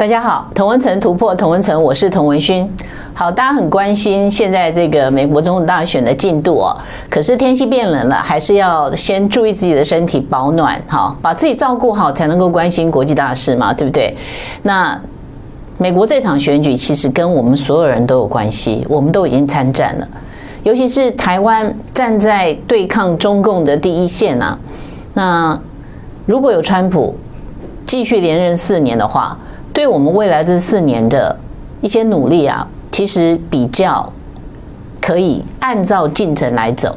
[0.00, 2.66] 大家好，童文成突破，童文成，我是童文勋。
[3.12, 6.74] 好，大家很关心现在这个美国总统大选的进度哦。
[7.10, 14.16] 可是天气变冷了，还是要先注意自己的身体保暖，好，把自己照顾好，才能够关心国际大事嘛，对不对？
[14.62, 14.98] 那
[15.76, 20.08] 美国这场选举其实跟我们所有人都有关系，我们都已经参战了，
[20.62, 24.58] 尤其是台湾站在对抗中共的第一线啊。
[25.12, 25.60] 那
[26.24, 27.14] 如果有川普
[27.84, 29.36] 继续连任四年的话，
[29.72, 31.36] 对我们未来这四年的
[31.80, 34.12] 一些努力啊，其实比较
[35.00, 36.96] 可以按照进程来走。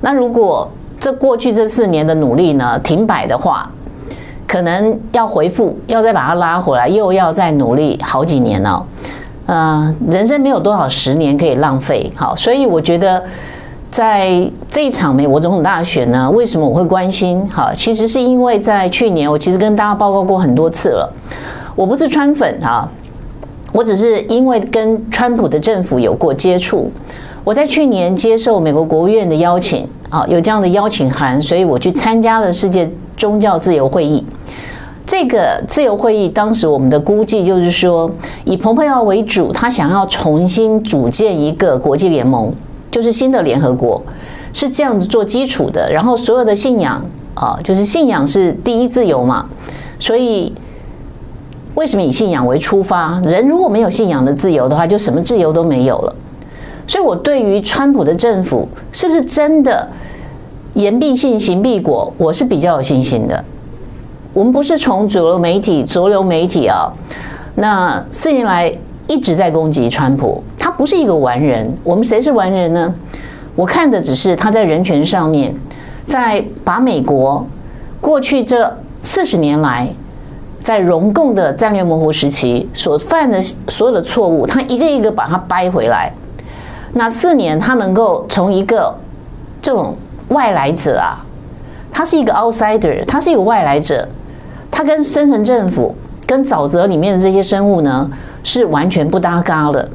[0.00, 3.70] 那如果这过去这四年的努力呢，停摆的话，
[4.46, 8.82] 可能要回复，要再把它拉回来，又要再努力好几年哦。
[9.46, 12.12] 呃，人生没有多少十年可以浪费。
[12.14, 13.22] 好，所以我觉得
[13.90, 17.48] 在这一场美国总统大选呢，为什么我会关心？
[17.50, 21.12] 好，其实是因为在去年，我其实跟大家报告过很多次了。
[21.80, 22.86] 我不是川粉啊，
[23.72, 26.92] 我只是因为跟川普的政府有过接触，
[27.42, 34.22] 我在去年接受美国国务院的邀请啊，有这样的邀请函，所以我去参加了世界宗教自由会议。
[35.06, 38.10] 这个自由会议当时我们的估计就是说，
[38.44, 42.52] 以蓬佩奥为主，他想要重新组建一个国际联盟，
[42.90, 44.02] 就是新的联合国，
[44.52, 45.90] 是这样子做基础的。
[45.90, 49.46] 然后所有的信仰啊，就是信仰是第一自由嘛，
[49.98, 50.52] 所以。
[51.74, 53.20] 为什么以信仰为出发？
[53.24, 56.14] 人如果没有信仰的自由的话，就什么自由都没有了。
[56.86, 59.88] 所以，我对于川普的政府是不是真的
[60.74, 63.44] 言必信，行必果，我是比较有信心的。
[64.32, 66.90] 我们不是从主流媒体、主流媒体啊，
[67.54, 68.72] 那四年来
[69.06, 71.72] 一直在攻击川普，他不是一个完人。
[71.84, 72.92] 我们谁是完人呢？
[73.54, 75.54] 我看的只是他在人权上面，
[76.04, 77.46] 在把美国
[78.00, 79.88] 过去这四十年来。
[80.62, 86.12] 在融共的战略模糊时期所犯的所有的错误，他一个一个把它掰回来。
[86.92, 88.94] 那四年，他能够从一个
[89.62, 89.96] 这种
[90.28, 91.18] 外来者啊，
[91.92, 94.06] 他是一个 outsider，他是一个外来者，
[94.70, 95.94] 他跟深层政府、
[96.26, 98.10] 跟沼泽里面的这些生物呢，
[98.42, 99.88] 是完全不搭嘎的。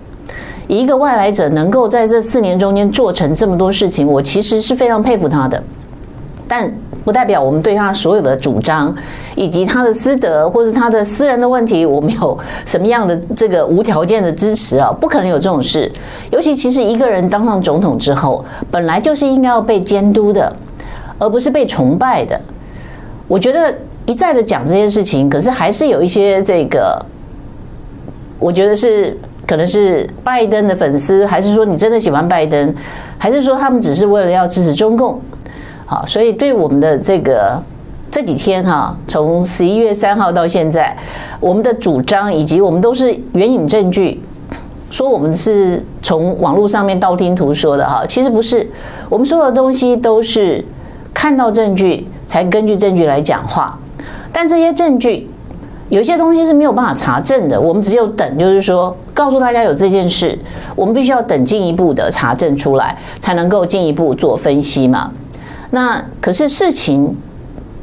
[0.67, 5.61] 一个外来者能够在这四年中间做成这么多事情，我其实是非常佩服他的。
[6.47, 6.71] 但
[7.03, 8.93] 不代表我们对他所有的主张，
[9.35, 14.91] 以及他的私德或是他的私人的问题，我们有什么样的这个无条件的支持啊？
[14.99, 15.91] 不可能有这种事。
[16.31, 20.51] 尤其其实一个人当上总统之后，本来就是应该要被监督的，
[21.19, 22.39] 而不是被崇拜的。
[23.27, 23.73] 我觉得
[24.05, 27.03] 一再的讲这些事情，可是还是有一些这个，
[28.39, 29.17] 我觉得是
[29.47, 32.73] 可能是拜登的粉丝，还是说你真的喜欢拜登，
[33.17, 35.19] 还是说他们只是为了要支持中共？
[35.85, 37.61] 好，所以对我们的这个
[38.09, 40.97] 这几天哈，从十一月三号到现在，
[41.39, 44.19] 我们的主张以及我们都是援引证据，
[44.89, 48.67] 说我们是从网络上面道听途说的哈，其实不是，
[49.09, 50.63] 我们所有的东西都是
[51.13, 53.77] 看到证据才根据证据来讲话，
[54.31, 55.29] 但这些证据
[55.89, 60.39] 有些东西是没有办法查证的，我们只有等，就是说告诉大家有这件事，
[60.75, 65.11] 我们必须要等进一步的查证出来，才能够进一步做分析嘛。
[65.75, 67.13] 那可是事情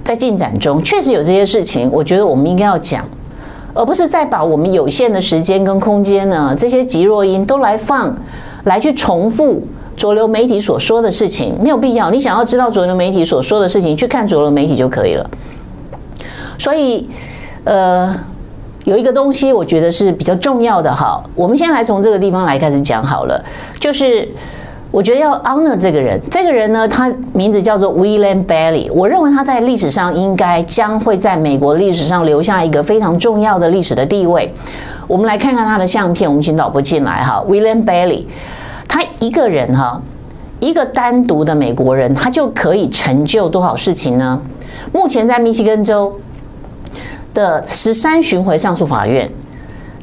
[0.02, 3.04] 在进展中，确实有这些事情，我觉得我们应该要讲，
[3.74, 8.16] 而不是再把我们有限的时间跟空间呢，这些极弱音都来放，
[8.64, 9.62] 来去重复
[9.94, 12.10] 主流媒体所说的事情，没有必要。
[12.10, 15.30] 你想要知道主流媒体所说的事情，去看主流媒体就可以了。
[16.58, 17.10] 所以，
[17.64, 18.18] 呃，
[18.84, 23.44] 有一个东西我觉得是比较重要的哈，我们先来从这个地方来开始讲好了，
[23.78, 24.26] 就是。
[24.92, 28.92] 我觉得要 honor 这个人，这个人呢，他名字叫做 William Bailey。
[28.92, 34.52] 我认为他在历史上应该将会在美国历史上留下一个非常重要的历史的地位。
[35.06, 37.42] 我们来看看他的相片，我们请导播进来哈。
[37.48, 38.24] William Bailey，
[38.86, 39.98] 他一个人哈，
[40.60, 44.38] 一个单独的美国人，他就可以成就多少事情呢？
[44.92, 46.14] 目前在密西根州
[47.32, 49.26] 的十三巡回上诉法院，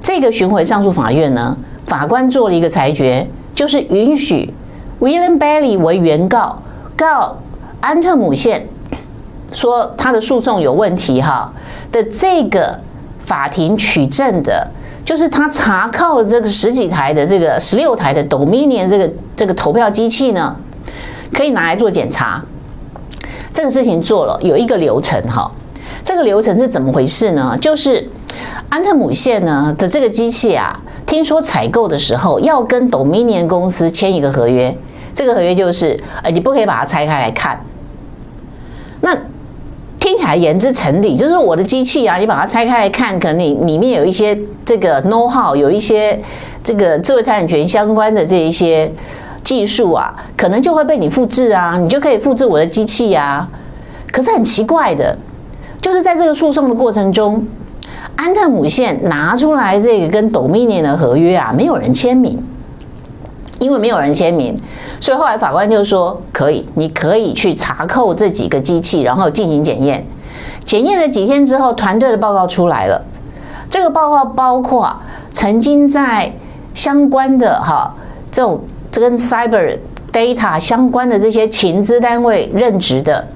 [0.02, 1.56] 这个巡回上诉法院呢，
[1.86, 4.52] 法官做了一个裁决，就是允许。
[5.00, 6.62] William Bailey 为原告
[6.96, 7.38] 告
[7.80, 8.68] 安特姆县，
[9.54, 11.54] 说他的诉讼有问题哈
[11.92, 12.78] 的这个
[13.24, 14.68] 法庭取证的，
[15.06, 20.56] 就是他查靠了这个十几台的这个十六台的 Dominion 这个这个投票机器呢，
[21.34, 22.44] 可以拿来做检查。
[23.54, 25.50] 这个事情做了有一个流程哈，
[26.04, 27.58] 这个流程是怎么回事呢？
[27.62, 28.08] 就是
[28.68, 34.78] 安特姆县呢的这个机器啊，听说采购的时候要跟 Dominion 公司签一个合约。
[35.20, 37.60] 这个合约就是，呃，你不可以把它拆开来看。
[39.02, 39.14] 那
[40.00, 46.18] 听起来言之成理，就是我的机器啊，你把它拆开来看，可能你里面有一些这个 know how，有一些
[46.64, 48.90] 这个智慧财产权相关的这一些
[49.44, 53.46] 技术啊，可能就会被你复制啊，你就可以复制我的机器啊。
[54.14, 55.18] 可是很奇怪的，
[55.82, 57.46] 就是在这个诉讼的过程中，
[58.16, 62.42] 安特姆线拿出来这个跟 Dominion 的合约啊，没有人签名，
[63.60, 64.58] 因为没有人签名，
[65.00, 70.06] 所以后来法官就说可以，你可以去查扣这几个机器，然后进行检验。
[70.66, 73.04] 检验了几天之后，团队的报告出来了。
[73.70, 74.96] 这个报告包括
[75.34, 76.32] 曾经在
[76.74, 77.94] 相关的哈
[78.32, 78.60] 这种
[78.92, 79.78] 这跟 cyber
[80.12, 83.28] data 相关的这些情资单位任职的。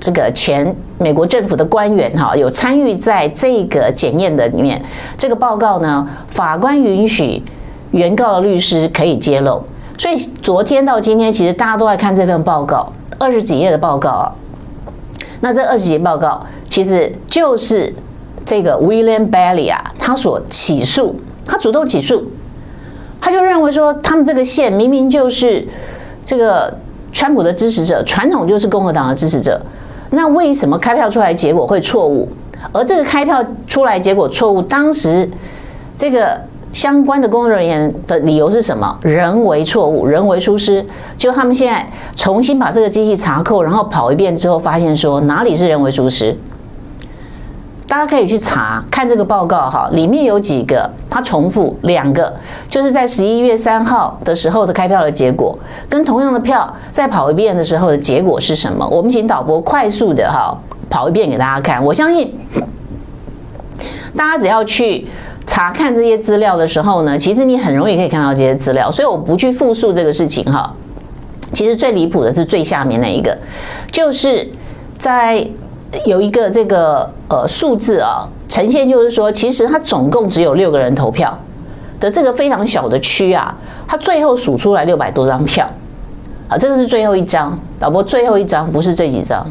[0.00, 4.82] 这个前美国政府的官员哈，有参与在这个检验的里面。
[5.16, 7.42] 这个报告呢，法官允许
[7.94, 9.62] 原告的律师可以揭露。
[9.96, 14.34] 所以昨天到今天，其实大家都在看这份报告，二十几页的报告啊。
[15.40, 17.94] 那这二十几页报告，其实就是
[18.44, 21.14] 这个 William Bailey 啊，他所起诉，
[21.46, 22.26] 他主动起诉，
[23.20, 25.64] 他就认为说，他们这个县明明就是
[26.26, 26.76] 这个
[27.12, 29.60] 川普的支持者，传统就是共和党的支持者。
[30.10, 32.28] 那为什么开票出来结果会错误？
[32.72, 35.28] 而这个开票出来结果错误，当时
[35.96, 36.40] 这个
[36.74, 38.98] 相关的工作人员的理由是什么？
[39.00, 40.84] 人为错误，人为疏失。
[41.16, 46.36] 就他们现在重新把这个机器查扣，然后跑一遍之后，发现说哪里是人为疏失？
[47.86, 52.34] 大家可以去查看这个报告哈，里面有几个它重复两个，
[52.68, 55.56] 就是在十一月三号的时候的开票的结果，
[55.88, 58.84] 跟同样的票再跑一遍的时候的结果是什么？
[58.88, 60.58] 我们请导播快速的哈
[60.90, 61.84] 跑一遍给大家看。
[61.84, 62.34] 我相信
[64.16, 65.06] 大家只要去
[65.46, 70.74] 查看这些资料的时候呢，其实你很容易可以看到这些资料，所以我不去复述这个事情哈。
[71.52, 73.36] 其实最离谱的是最下面那一个，
[73.90, 74.48] 就是
[74.98, 75.46] 在。
[76.06, 81.32] 有一个这个呃数字啊，呈现就是说，其实它总共只有六个人投票
[82.00, 83.56] 的这个非常小的区啊，
[83.86, 85.70] 它最后数出来六百多张票
[86.48, 89.46] 啊，这个是最后一张，导播最后一张不是这几张，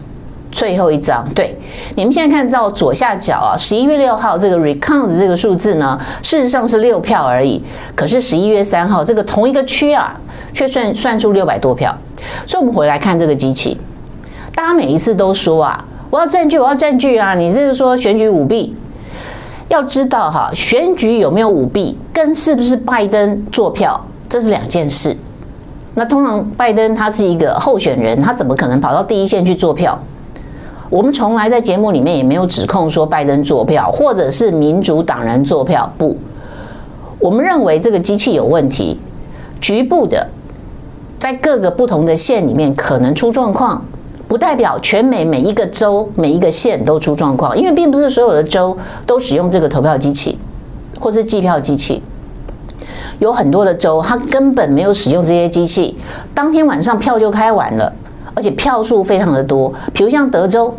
[0.53, 1.53] 最后一张，对，
[1.95, 7.61] 你们现在看到左下角啊，十一月六号这个 recount 这个数字呢，事实上是六票而已，
[7.95, 10.15] 可是十一月三号这个同一个区啊，
[10.53, 11.93] 却算算出六百多票，
[12.45, 13.77] 所以我们回来看这个机器，
[14.55, 15.83] 大家每一次都说啊。
[16.09, 17.33] 我要占据，我要占据啊！
[17.33, 18.75] 你这个说选举舞弊，
[19.67, 25.17] 要知道哈，选举有没有舞弊，跟是不是拜登作票，这是两件事。
[25.95, 29.99] 那通常拜登他是一个候选人，他怎么可能跑到第一线去作票？
[30.93, 35.91] 我们从来在节目里面也没有指控说拜登作票，或者是民主党人作票。
[35.97, 36.15] 不，
[37.17, 38.99] 我们认为这个机器有问题，
[39.59, 40.29] 局部的，
[41.17, 43.83] 在各个不同的县里面可能出状况。
[44.27, 50.37] 不代表全美每一个州、每一个县都出状况，因为并不是所有的州都使用这个投票机器
[50.99, 52.03] 或是计票机器。
[53.17, 55.97] 有很多的州，它根本没有使用这些机器，
[56.35, 57.91] 当天晚上票就开完了，
[58.35, 59.73] 而且票数非常的多。
[59.93, 60.75] 比如像德州，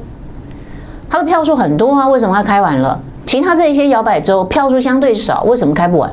[1.08, 3.00] 它的票数很多啊，为什么它开完了？
[3.26, 6.12] 其他这一些摇摆州票数相对少，为什么开不完？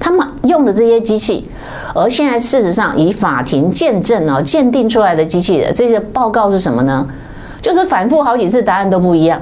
[0.00, 1.48] 他们用的这些机器，
[1.94, 7.06] 而现在事实上以法庭见证啊鉴定出来的机器的这些报告是什么呢？
[7.60, 9.40] 就是反复好几次答案都不一样。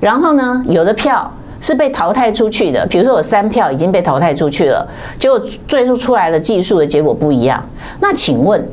[0.00, 4.88] 然后呢，有的票是被淘汰出去的，比如说有三票已经被淘汰出去了，
[5.18, 5.38] 结果
[5.68, 7.62] 最后出来的计数的结果不一样。
[8.00, 8.66] 那请问，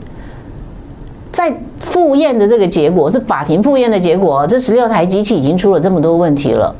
[1.32, 6.76] 在复验的这个结果是法庭复验的结果，这十六台机器已经出了这么多问题了。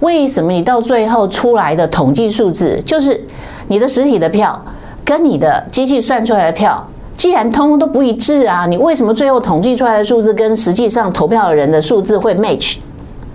[0.00, 3.22] 为什么你到最后出来的统计数字，就是
[3.68, 4.60] 你的实体的票
[5.04, 12.76] 跟你的机器算出来的票，既然通通都不一致啊，你为什么最后统计出来的数字跟实际上投票的人的数字会 match？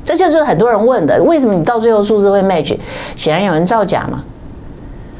[0.03, 2.75] 这就是很多人问的，为什么你到最后数字会 match？
[3.15, 4.23] 显然有人造假嘛。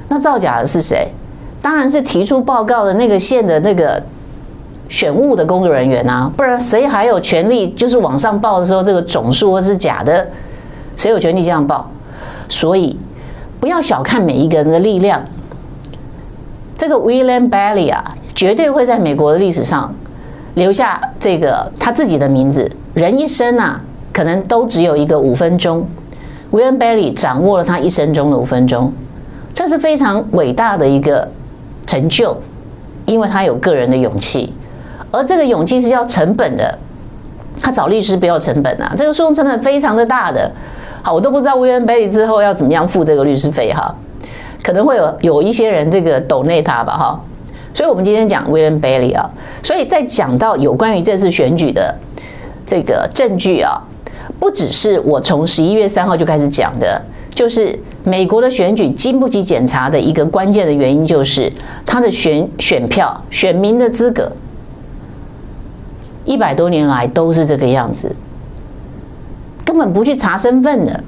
[0.09, 1.07] 那造假的是谁？
[1.61, 4.01] 当然是提出报告的那个县的那个
[4.91, 10.27] 选务的工作人员啊，不然谁还有权利就是往上报的时候这个总数是假的？
[10.97, 11.89] 谁有权利这样报？
[12.49, 12.99] 所以
[13.61, 15.23] 不要小看每一个人的力量。
[16.77, 18.03] 这个 William Bailey 啊，
[18.35, 19.95] 绝对会在美国的历史上
[20.55, 22.69] 留下这个他自己的名字。
[22.93, 23.79] 人一生啊，
[24.11, 25.87] 可能都只有一个五分钟。
[26.51, 28.91] William Bailey 掌握了他一生中的五分钟，
[29.53, 31.25] 这是非常伟大的一个
[31.87, 32.35] 成就，
[33.05, 34.53] 因为他有个人的勇气，
[35.11, 36.77] 而这个勇气是要成本的。
[37.61, 40.51] 他找律师不要成本啊，这个诉讼成本非常的大的。
[41.03, 43.93] 好，我都不知道 William Bailey 之后要怎么样付这个律师费哈，
[44.63, 47.19] 可能会有有一些人这个抖内他吧哈，
[47.73, 49.29] 所以我们今天讲 William Bailey 啊，
[49.61, 51.93] 所以在讲到有关于这次选举的
[52.65, 53.79] 这个证据啊，
[54.39, 56.99] 不只是我从十一月三号就开始讲的，
[57.35, 61.51] 就是美国的选举经不起检查的一个关键的原因，就是
[61.85, 64.31] 他的选选票、选民的资格，
[66.31, 68.15] 一百多年来都是这个样子，
[69.65, 71.03] 根本不去查身份的。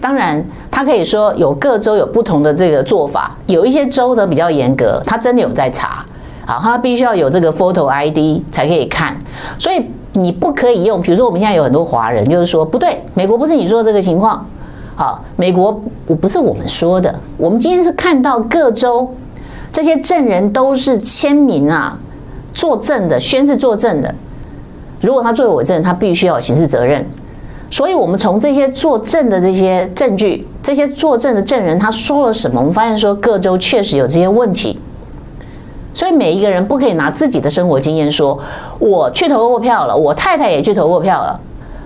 [0.00, 6.04] 当然，他可以说有各州有不同的这个做法，有一些州呢比较严格，他真的有在查。
[6.46, 9.16] 好，他必须要有这个 photo ID 才可以看，
[9.58, 11.00] 所以你不可以用。
[11.00, 14.46] 比如说，我们现在有很多华人，就是说不对，美国不是你说的这个情况。
[14.94, 19.12] 好，美国我不是我们说的，我们今天是看到各州
[19.72, 21.98] 这些证人都是签名啊，
[22.54, 24.14] 作证的，宣誓作证的。
[25.00, 27.04] 如果他作为伪证，他必须要有刑事责任。
[27.70, 34.78] 所以我们从这些作证的这些证据，这些作证的证人他说了什么，我们发现说各州确实有这些问题。
[35.92, 38.38] 所以每一个人不可以拿自己的生活经验说，
[38.78, 41.40] 我去投过票了，我太太也去投过票了。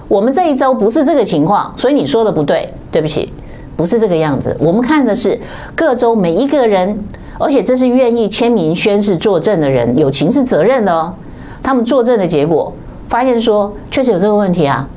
[0.09, 3.33] 我们这一周不是这个情况，所以你说的不对，对不起，
[3.77, 4.57] 不是这个样子。
[4.61, 5.39] 我们看的是
[5.75, 6.99] 各州每一个人，
[7.39, 11.15] 而且这是愿意签名宣誓作证的人，有刑事责任的哦。
[11.63, 12.73] 他们作证的结果
[13.09, 14.89] 发现说，确实有这个问题啊，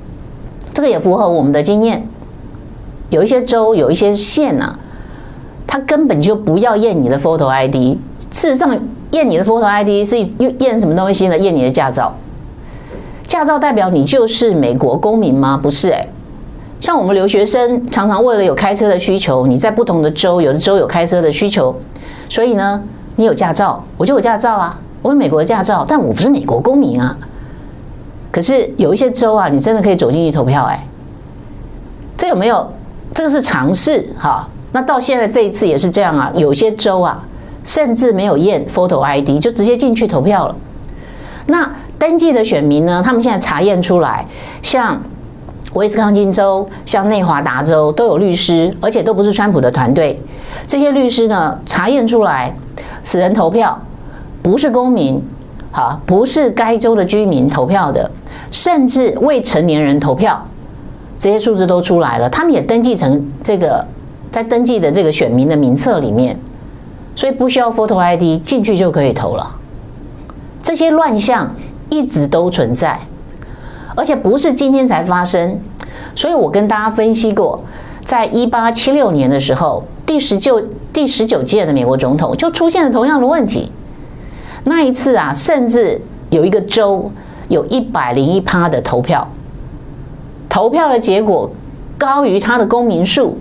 [0.74, 2.08] 这个也符合我们的经验。
[3.10, 4.78] 有一些州，有一些县啊，
[5.68, 7.98] 他根本就不要验你的 photo ID，
[8.32, 8.78] 事实上。
[9.12, 10.18] 验你的 photo ID 是
[10.60, 11.38] 验什么东西呢？
[11.38, 12.16] 验你的驾照。
[13.28, 15.60] 驾照代表你就是美国公民吗？
[15.62, 16.08] 不是诶，
[16.80, 21.76] 像我们留学生常常为了有开车的需求，你在不同的州，有的州有开车的需求，
[22.32, 22.82] 所以呢，
[23.18, 27.18] 你有驾照，我就有驾照啊，我有美国的驾照，但我不是美国公民啊。
[28.32, 30.88] 可是有一些州啊，你真的可以走进去投票哎，
[32.18, 32.72] 这有没有？
[33.14, 34.48] 这个是常识哈。
[34.72, 37.22] 那到现在这一次也是这样啊，有些州啊。
[37.64, 40.56] 甚至没有验 photo ID 就直接进去投票了。
[41.46, 41.70] 那
[42.00, 43.04] 登记的选民呢？
[43.06, 44.26] 他们现在查验出来，
[44.64, 45.00] 像
[45.74, 50.20] 威斯康星州、像内华达州都有律师，而且都不是川普的团队。
[50.68, 52.54] 这些律师呢，查验出来，
[53.04, 53.80] 死人投票
[54.42, 55.22] 不是公民，
[55.72, 58.10] 好，不是该州的居民投票的，
[58.52, 60.46] 甚至未成年人投票，
[61.18, 62.30] 这些数字都出来了。
[62.30, 63.86] 他们也登记成这个
[64.32, 66.38] 在登记的这个选民的名册里面。
[67.14, 69.46] 所以不需要 photo ID 进去就可以投了。
[70.64, 71.54] 这些乱象
[71.90, 72.98] 一直都存在，
[73.96, 75.60] 而且不是今天才发生。
[76.16, 77.64] 所以我跟大家分析过，
[78.06, 83.72] 在一八七六年的时候，第十九第十九届的美国总统就出现了同样的问题。
[84.64, 87.12] 那一次啊，甚至有一个州
[87.50, 89.28] 有一百零一趴的投票，
[90.50, 91.50] 投票的结果
[91.98, 93.38] 高于他的公民数，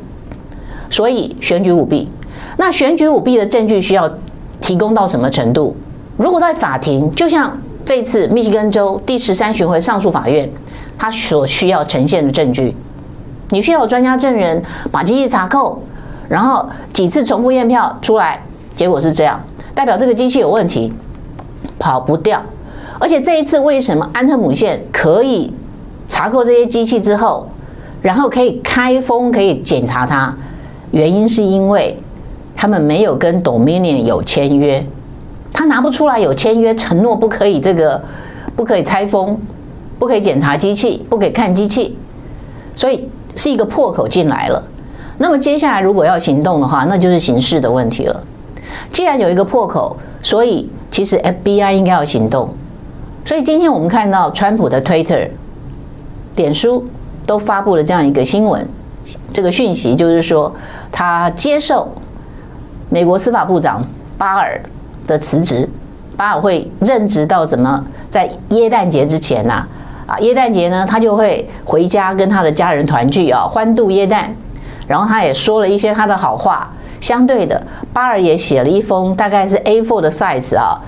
[0.88, 2.08] 所以选举舞弊。
[2.56, 4.10] 那选举舞弊的证据需要
[4.60, 5.76] 提供到什么程度？
[6.16, 7.56] 如果在法庭，就像
[7.90, 10.48] 这次密西根州第十三巡回上诉法院，
[10.96, 12.72] 他所需要呈现的证据，
[13.48, 15.82] 你需要有专家证人把机器查扣，
[16.28, 18.40] 然后几次重复验票出来，
[18.76, 19.40] 结果是这样，
[19.74, 20.92] 代表这个机器有问题，
[21.80, 22.40] 跑不掉。
[23.00, 25.52] 而且这一次为什么安特姆县可以
[26.06, 27.44] 查扣这些机器之后，
[28.00, 30.32] 然后可以开封可以检查它？
[30.92, 31.98] 原因是因为。
[32.54, 34.84] 他们没有跟 Dominion 有签约，
[35.52, 38.00] 他拿不出来有签约承诺，不可以这个，
[38.56, 39.38] 不可以拆封，
[39.98, 41.98] 不可以检查机器，不可以看机器，
[42.74, 44.62] 所以是一个破口进来了。
[45.18, 48.22] 那么接下来如果要行动的话，那就是刑事的问题了。
[48.92, 52.48] 既然有一个破口，所以其实 FBI 应该要行动。
[53.24, 55.28] 所以今天我们看到川普的 Twitter、
[56.36, 56.86] 脸书
[57.26, 58.66] 都发布了这样一个新闻，
[59.32, 60.54] 这个讯息就是说
[60.90, 61.88] 他接受。
[62.92, 63.80] 美国司法部长
[64.18, 64.60] 巴尔
[65.10, 65.68] 的辞职，
[66.16, 69.66] 巴尔会任职到怎么在耶诞节之前呐？
[70.06, 74.32] 啊，耶诞节呢，他就会回家跟他的家人团聚啊，欢度耶诞。
[74.86, 76.70] 然后他也说了一些他的好话。
[77.00, 77.60] 相对的，
[77.92, 80.78] 巴尔也写了一封大概是 A4 的 size 啊，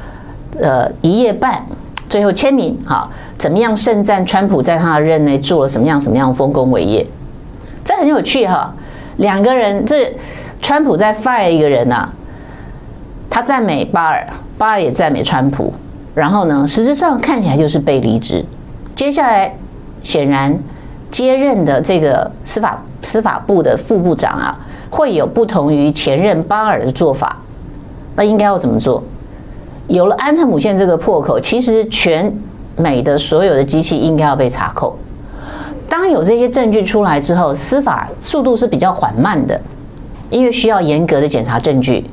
[0.61, 1.65] 呃，一页半，
[2.09, 7.05] 最后签名哈，怎么样盛赞川普在他的任内做了什么样什么样丰功伟业？
[7.85, 8.73] 这很有趣哈，
[9.17, 10.13] 两个人这。
[10.65, 12.09] 川普在 fire 一个人呐、
[13.35, 14.27] 他赞美巴尔，
[14.59, 15.73] 巴尔也赞美川普，
[16.15, 18.45] 然后呢，实质上看起来就是被离职。
[18.95, 19.57] 接下来，
[20.03, 20.55] 显然
[21.11, 24.61] 接任的这个司法司法部的副部长啊，
[24.91, 27.39] 会有不同于前任巴尔的做法。
[28.15, 29.03] 那应该要怎么做？
[29.89, 32.31] 有了安特姆县这个破口，其实全
[32.77, 34.95] 美的所有的机器应该要被查扣。
[35.89, 39.59] 当有这些证据出来之后，司法速度是比较缓慢的。
[40.29, 42.05] 因为需要严格的检查证据，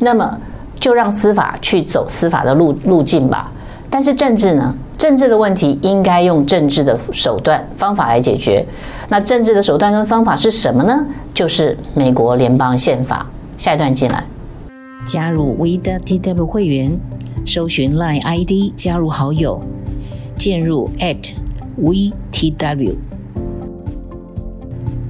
[0.00, 0.36] 那么
[0.80, 3.50] 就让司法去走司法的路路径吧。
[3.88, 4.74] 但是政治呢？
[4.96, 8.64] 政治的问题应该用政治的手段方法来解决。
[9.08, 11.06] 那政治的手段跟方法是什么呢？
[11.34, 13.26] 就是美国联邦宪法。
[13.56, 14.24] 下一段进来，
[15.06, 16.98] 加入 WeTW 会员，
[17.44, 19.60] 搜寻 Line ID 加入好友，
[20.34, 20.90] 进入
[21.80, 22.94] @WeTW。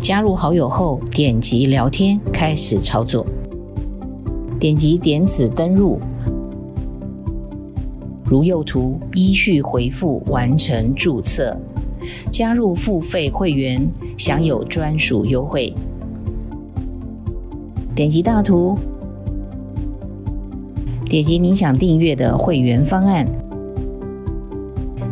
[0.01, 3.25] 加入好友后，点击聊天开始操作，
[4.65, 6.01] 点击点此登入。
[8.25, 11.55] 如右图，依序回复完成注册，
[12.33, 15.71] 加入付费会员，享有专属优惠。
[17.95, 18.79] 点击大图，
[21.11, 23.27] 点击您想订阅的会员方案，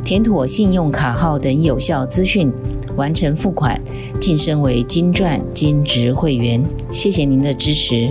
[0.03, 2.51] 填妥信用卡号等有效资讯，
[2.97, 3.79] 完成付款，
[4.19, 6.65] 晋升为金钻金质会员。
[6.91, 8.11] 谢谢您的支持。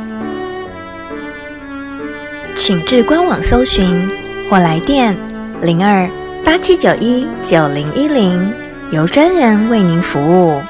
[2.55, 4.09] 请至官网搜寻
[4.49, 5.15] 或来电
[5.61, 6.09] 零二
[6.45, 8.53] 八七九一九零一零，
[8.91, 10.61] 由专人为您服务。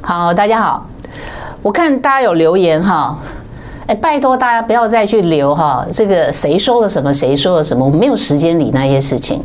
[0.00, 0.88] 好，大家好，
[1.62, 3.18] 我看大家有留言哈，
[3.86, 9.44] 哎，拜托大家不要再去留哈，这个谁说了什么，谁说了什么，我没有时间理那些事情。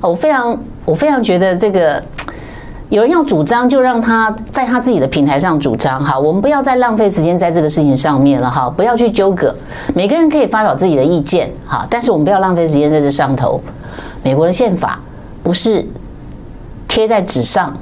[0.00, 2.02] 我非常，我非常觉得这个。
[2.90, 6.18] 有人要主张，就让他在他自己的平台上主张哈。
[6.18, 9.54] 我们不要再浪费时间在这个事情上面了哈，不要去纠葛。
[9.94, 13.60] 每个人可以发表自己的意见哈，但是我们不要浪费时间在这上头。
[14.22, 14.98] 美国的宪法
[15.42, 15.86] 不是
[16.86, 17.76] 贴在纸上、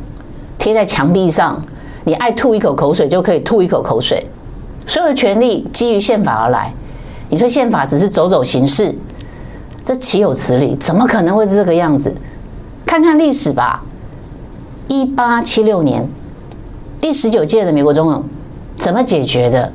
[0.59, 1.63] 贴在墙壁上，
[2.03, 4.27] 你爱吐一口口水就可以吐一口口水。
[4.89, 6.73] 所有的权利基于宪法而来。
[7.29, 8.93] 你说宪法只是走走形式，
[9.85, 10.75] 这岂有此理？
[10.77, 12.13] 怎么可能会是这个样子？
[12.85, 13.85] 看看历史吧。
[14.89, 16.09] 一八七六年，
[17.01, 18.25] 第十九届的美国总统
[18.77, 19.73] 怎么解决的？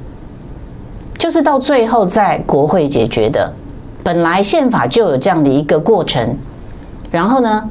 [1.17, 3.53] 就是到最后在国会解决的。
[4.03, 6.35] 本来宪法就有这样的一个过程，
[7.11, 7.69] 然后呢，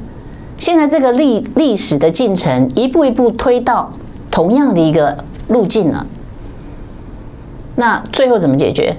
[0.57, 3.91] 现在这个历历史的进程一步一步推到
[4.29, 5.17] 同样的一个
[5.49, 6.05] 路径了。
[7.75, 8.95] 那最后怎么解决？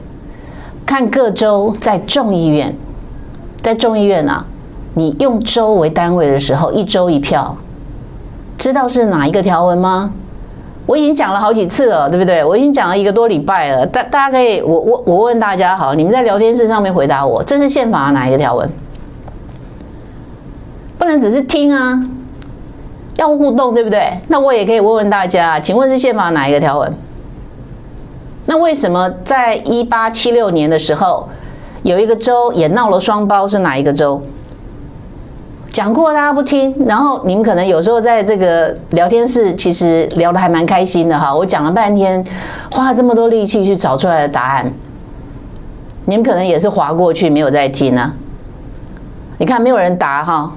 [0.85, 2.77] 看各州在众议院，
[3.63, 4.45] 在众议院啊，
[4.95, 7.57] 你用州为单位的时候，一州一票。
[8.57, 10.13] 知道是哪一个条文吗？
[10.85, 12.45] 我已经讲了好几次了，对不对？
[12.45, 13.87] 我已经讲了一个多礼拜了。
[13.87, 18.69] 大大家可以，我我我问大家好，你们在聊天室上面回答我，这是宪法哪一个条文？
[20.99, 22.05] 不能只是听啊，
[23.17, 24.19] 要互动，对不对？
[24.27, 26.93] 那我也可以问问大家，请问是宪法哪一个条文？
[28.47, 31.29] 那为什么在一八七六年的时候，
[31.83, 34.21] 有一个州也闹了双胞，是哪一个州？
[35.73, 41.35] 讲过大家不听，然后你们可能有时候在这个聊天室，其实聊得还蛮开心的哈。
[41.35, 42.23] 我讲了半天，
[42.71, 44.71] 花了这么多力气去找出来的答案，
[46.05, 48.13] 你们可能也是滑过去，没有在听呢。
[49.39, 50.53] 你看没有人答哈，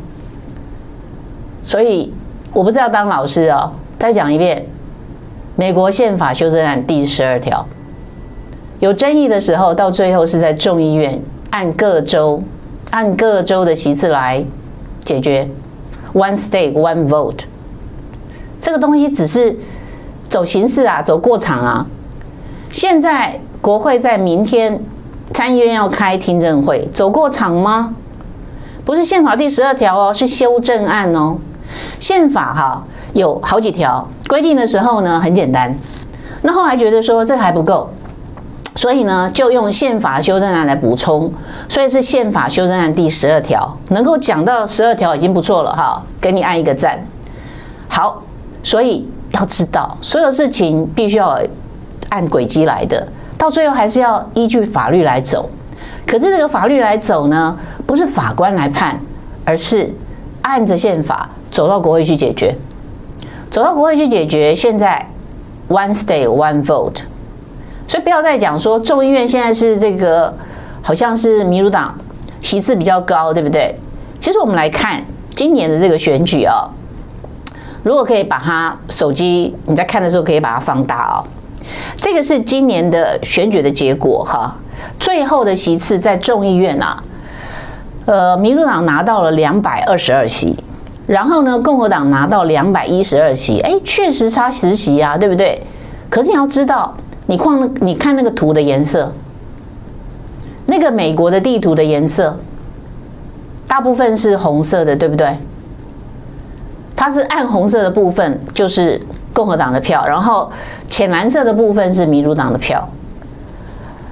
[1.63, 2.13] 所以
[2.51, 3.71] 我不是要当老师哦。
[3.97, 4.65] 再讲一遍，
[5.55, 7.65] 美国宪法修正案第十二条，
[8.79, 11.17] 有争议的时候，到最后是在众议院
[11.51, 12.43] 按各州
[12.89, 14.43] 按各州的席次来。
[15.05, 15.47] 解决
[16.13, 17.41] ，one state one vote，
[18.59, 19.55] 这个东西只是
[20.27, 21.85] 走形式啊，走过场啊。
[22.71, 24.83] 现在国会在明天
[25.31, 27.93] 参议院要开听证会，走过场吗？
[28.83, 31.37] 不是宪法第十二条哦，是修正案哦。
[31.99, 35.77] 宪法哈有好几条规定的时候呢，很简单。
[36.41, 37.89] 那后来觉得说这还不够。
[38.75, 41.31] 所以呢，就用宪法修正案来补充，
[41.69, 46.99] 所以是宪法修正案第十二条，能够讲到十二条已经不错了哈，给你按一个赞。
[47.87, 48.21] 好，
[48.61, 51.39] 所以要知道，所有事情必须要
[52.09, 53.07] 按轨迹来的，
[53.37, 55.49] 到最后还是要依据法律来走。
[56.05, 57.57] 可是这个法律来走呢，
[57.87, 58.99] 不是法官来判，
[59.45, 59.89] 而是
[60.41, 62.53] 按着宪法走到国会去解决，
[63.49, 64.53] 走到国会去解决。
[64.53, 65.07] 现在
[65.69, 67.03] one state one vote。
[67.87, 70.33] 所以不要再讲说众议院现在是这个
[70.81, 71.95] 好像是民主党
[72.41, 73.75] 席次比较高，对不对？
[74.19, 75.03] 其实我们来看
[75.35, 76.69] 今年的这个选举啊，
[77.83, 81.25] 如果可以把它手机你在看的时候可以把它放大哦。
[81.99, 84.55] 这个是今年的选举的结果哈。
[84.99, 87.03] 最后的席次在众议院啊，
[88.05, 90.55] 呃，民主党拿到了两百二十二席，
[91.07, 95.61] 然后呢，共和党拿到两百一十二席，哎，确实差十席啊，对不对？
[96.09, 96.95] 可是你要知道，
[97.27, 99.11] 你看你看那个图的颜色，
[100.67, 102.37] 那个美国的地图的颜色，
[103.67, 105.37] 大部分是红色的，对不对？
[106.95, 109.01] 它是暗红色的部分就是
[109.33, 110.49] 共和党的票，然后
[110.87, 112.87] 浅蓝色的部分是民主党的票。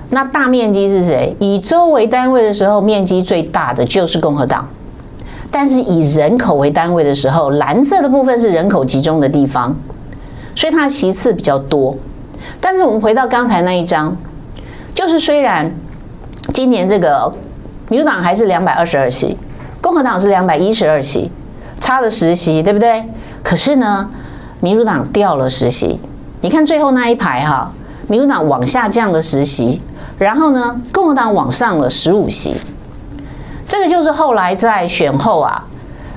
[0.10, 1.36] 那大面积是谁？
[1.40, 4.68] 以州为单位的时候，面积最大的就是共和党。
[5.50, 9.76] 但是以人口为单位的时候，蓝色的部分是人口集中的地方，
[10.56, 11.96] 所以它的席次比较多。
[12.64, 14.16] 但是我们回到刚才那一章，
[14.96, 15.70] 就是虽然
[16.54, 17.30] 今年这个
[17.90, 19.38] 民主党还是两百二十二席，
[19.82, 21.30] 共和党是两百一十二席。
[21.82, 23.04] 差了十席，对不对？
[23.44, 24.10] 可是呢，
[24.62, 26.00] 民主党掉了十席。
[26.40, 27.74] 你看最后那一排哈，
[28.08, 29.82] 民主党往下降了十席，
[30.18, 32.56] 然后呢，共和党往上了十五席。
[33.68, 35.66] 这个就是后来在选后啊，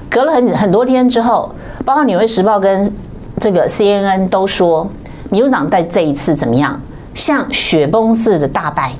[0.08, 1.52] 隔了很很多天之后，
[1.84, 2.94] 包括《纽约时报》跟
[3.40, 4.88] 这个 CNN 都说，
[5.36, 6.80] 民主党在这一次怎么样？
[7.12, 8.94] 像雪崩似的大败，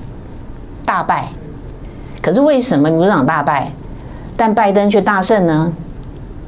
[0.85, 1.29] 大败。
[2.20, 3.72] 可是为什么民主党大败，
[4.37, 5.72] 但拜登却大胜呢？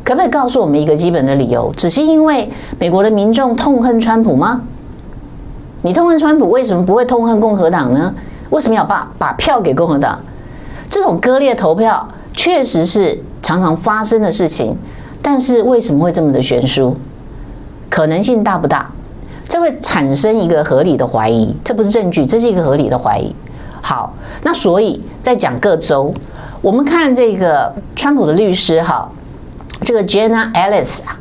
[0.04, 1.72] 可不可以告诉我们一个基本的理由？
[1.74, 4.60] 只是因为美国的民众痛恨川普吗？
[5.80, 8.14] 你痛恨川普，为什么不会痛恨共和党呢？
[8.50, 10.20] 为什么要把把票给共和党？
[10.90, 14.76] 这种割裂投票确实是常常发生的事情，
[15.22, 16.94] 但是为什么会这么的悬殊？
[17.88, 18.90] 可能性大不大？
[19.48, 23.34] 这会产生一个合理的怀疑，这不是证据，这是一个合理的怀疑。
[23.80, 26.12] 好，那所以在讲各州，
[26.60, 29.10] 我们看这个川普的律师哈。
[29.80, 31.16] 这个 Jenna Ellis 啊，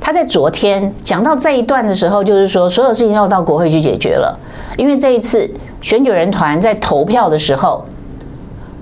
[0.00, 4.34] 他在昨天讲到这一段的时候，就是说所有事情要到国会去解决了，
[4.78, 5.48] 因为这一次
[5.82, 7.84] 选举人团在投票的时候，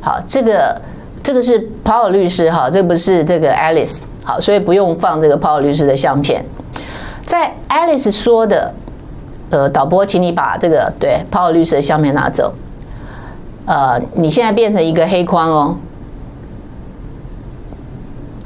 [0.01, 0.81] 好，这个
[1.21, 6.45] 这个是 Paul 律师哈，这不是这个 Ellis 好，所以不用放这个 Paul 律师的相片。
[7.25, 8.75] 在 Alice 说的，
[9.51, 12.53] 呃，导播，请你把这个对 Paul 律师的相片拿走，
[13.67, 15.77] 呃，你现在变成一个黑框哦，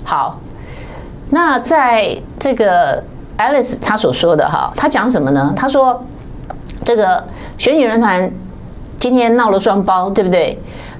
[0.05, 0.41] 好。
[1.31, 3.03] 那在这个
[3.37, 5.53] Alice 他所说的哈，他讲什么呢？
[5.57, 6.05] 他说
[6.85, 7.25] 这个
[7.59, 8.31] 选举人团
[9.01, 10.57] 今天闹了双胞，对不对？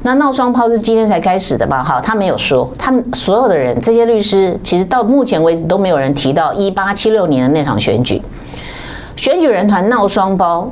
[0.07, 1.83] 那闹双胞是今天才开始的吧？
[1.83, 8.23] 哈，他没有说，他们所有的人，这些律师其实到目前为止都没有人提到一八七六年的那场选举。
[9.17, 10.71] 选举人团闹双胞，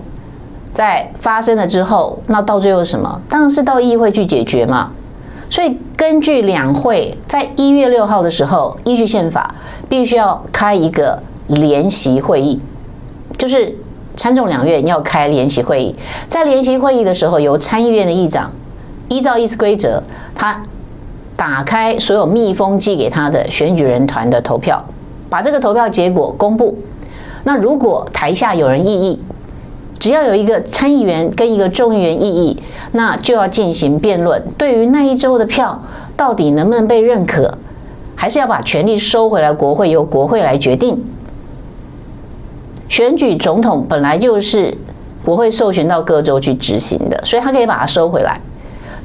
[0.73, 3.21] 在发生了之后，那到最后什么？
[3.29, 4.93] 当然是到议会去解决嘛。
[5.51, 9.53] 所以，根据两会在一月六号的时候，依据宪法，
[9.89, 12.61] 必须要开一个联席会议，
[13.37, 13.77] 就是
[14.15, 15.97] 参众两院要开联席会议。
[16.29, 18.53] 在联席会议的时候，由参议院的议长
[19.09, 20.03] 依照议事规则，
[20.35, 20.63] 他
[21.37, 24.85] 打开所有密封寄给他的选举人团的投票，
[25.29, 26.79] 把这个投票结果公布。
[27.45, 29.23] 那如果台下有人异议，
[29.99, 32.63] 只要有一个参议员跟一个众议员异议，
[32.93, 34.43] 那就要进行辩论。
[34.57, 35.83] 对于那一州的票
[36.17, 37.59] 到底能不能被认可，
[38.15, 41.05] 还是要把权力收回来，国会由国会来决定。
[42.89, 44.77] 选举总统本来就是
[45.25, 48.41] 国会授权到各州去执行的，所以他可以把它收回来。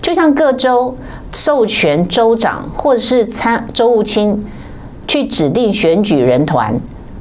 [0.02, 0.96] 就像各州
[1.32, 4.46] 授权州长或者是参州务卿
[5.08, 6.74] 去指定选举人团，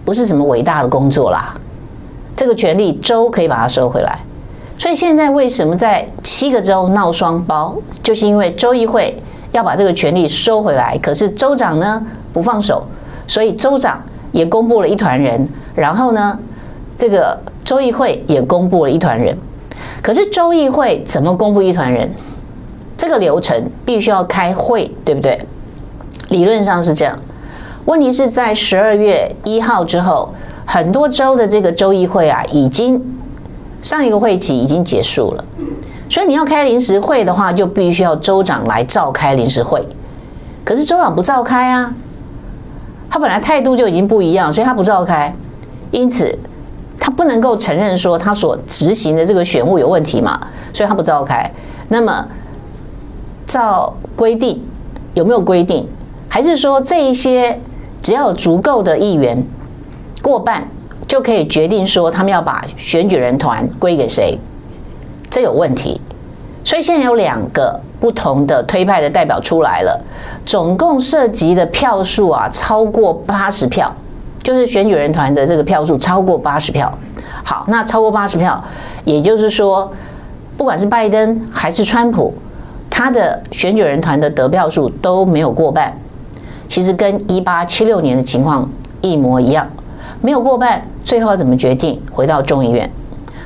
[0.05, 1.55] 不是什么伟大的工作啦。
[2.37, 4.19] 这个权利州可以把它收回来，
[4.79, 12.85] 所以现在为什么在七个州闹双包，就是因为州议会要把这个权利收回来，可是州长呢不放手，
[13.27, 16.39] 所以州长也公布了一团人，然后呢，
[16.97, 19.37] 这个州议会也公布了一团人，
[20.01, 22.09] 可是州议会怎么公布一团人？
[22.99, 25.41] 这个流程必须要开会，对不对？
[26.29, 27.19] 理论上是这样，
[27.87, 30.35] 问题是在十二月一号之后。
[30.71, 33.03] 很多州的这个州议会啊，已经
[33.81, 35.43] 上一个会期已经结束了，
[36.11, 39.83] 所以你要开临时会的话，就必须要州长来召开临时会。
[40.67, 41.91] 可是州长不召开啊，
[43.09, 45.35] 他本来态度就已经不一样，所以他不召开，
[45.91, 46.39] 因此
[47.01, 50.39] 他不能够承认说他所执行的这个选务有问题嘛，
[50.75, 51.51] 所以他不召开。
[51.89, 52.29] 那么
[53.49, 54.63] 照规定
[55.15, 55.89] 有没有规定？
[56.29, 57.59] 还是说这一些
[58.01, 59.43] 只要有足够的议员？
[60.23, 60.69] 过半
[61.07, 64.39] 就可以决定说他们要把选举人团归给谁，
[65.31, 66.01] 这有问题。
[66.65, 70.05] 所以现在有两个不同的推派的代表出来了，
[70.45, 73.91] 总共涉及的票数啊超过八十票，
[74.43, 76.93] 就是选举人团的这个票数超过八十票。
[77.43, 78.63] 好，那超过八十票，
[79.05, 79.91] 也就是说
[80.59, 82.35] 不管是拜登还是川普，
[82.99, 85.97] 他的选举人团的得票数都没有过半。
[86.67, 88.69] 其实跟一八七六年的情况
[89.01, 89.65] 一模一样，
[90.21, 92.03] 没有过半，最后怎么决定？
[92.11, 92.91] 回到众议院。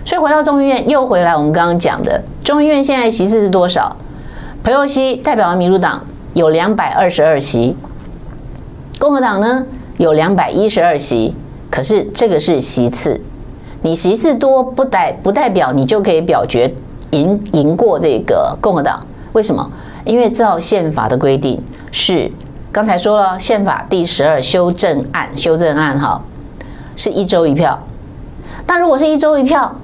[0.06, 3.94] 所以回到众议院，又回来我们刚刚讲的，众议院现在席次是多少？
[4.64, 7.76] 裴洛西代表的民主党有两百二十二席，
[8.98, 9.66] 共和党呢
[9.98, 11.34] 有两百一十二席。
[11.70, 13.20] 可是这个是席次，
[13.82, 16.72] 你席次多不代不代表你就可以表决
[17.10, 19.06] 赢赢过这个共和党？
[19.32, 19.70] 为什么？
[20.04, 22.30] 因为照宪法的规定是，
[22.70, 26.22] 刚才说了，宪法第十二修正案修正案哈，
[26.96, 27.78] 是一州一票。
[28.66, 29.74] 但如果是一州一票，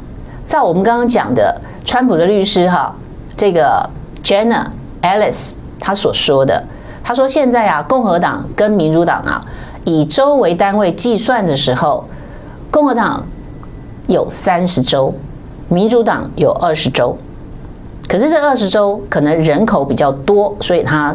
[0.46, 2.94] 照我们刚刚讲的，川普的律师哈，
[3.36, 3.88] 这个
[4.22, 4.66] Jenna
[5.02, 6.64] Ellis 他所说的，
[7.02, 9.40] 他说现在啊，共和党跟民主党啊。
[9.84, 12.04] 以州为单位计算的时候，
[12.70, 13.24] 共和党
[14.06, 15.14] 有三十州，
[15.68, 17.16] 民主党有二十州。
[18.08, 21.14] 可是这二十州可能人口比较多，所以它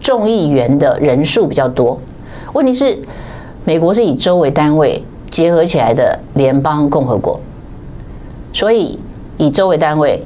[0.00, 1.98] 众议员的人数比较多。
[2.52, 2.98] 问题是，
[3.64, 7.40] 美国是以州为单位结合起来的联邦共和国，
[8.52, 9.00] 所以
[9.38, 10.22] 以州为单位，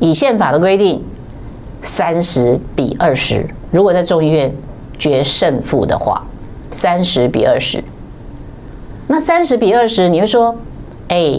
[0.00, 1.04] 以宪法的规定，
[1.82, 4.52] 三十比二十，如果在众议院
[4.98, 6.24] 决胜负的话。
[6.74, 7.84] 三十比二十，
[9.08, 10.56] 那三十比二十，你会说，
[11.08, 11.38] 哎，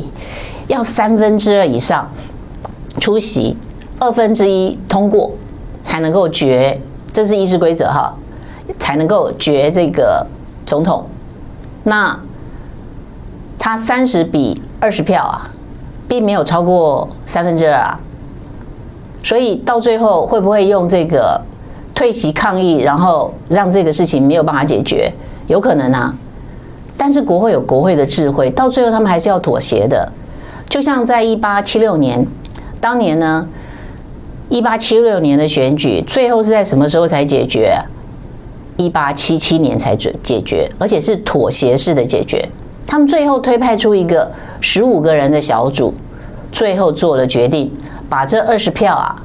[0.67, 2.07] 要三分之二以上
[2.99, 3.57] 出席，
[3.99, 5.31] 二分之一通过
[5.81, 6.79] 才能够决，
[7.11, 8.15] 这是议事规则哈，
[8.79, 10.25] 才能够决这个
[10.65, 11.05] 总统。
[11.83, 12.19] 那
[13.57, 15.49] 他三十比二十票啊，
[16.07, 17.99] 并没有超过三分之二啊，
[19.23, 21.41] 所以到最后会不会用这个？
[21.95, 25.13] 退席抗议，然后让这个事情没有办法解决，
[25.45, 26.11] 有可能啊。
[26.97, 30.11] 但是国会有国会的智慧，到最后他们还是要妥协的。
[30.67, 32.25] 就像在一八七六年，
[32.83, 33.47] 当年呢，
[34.49, 37.73] 一八七六年的选举，最后是在什么时候才解决？
[38.75, 42.45] 一八七七年才解解决，而且是妥协式的解决。
[42.85, 45.93] 他们最后推派出一个十五个人的小组，
[46.51, 47.71] 最后做了决定，
[48.09, 49.15] 把这二十票啊。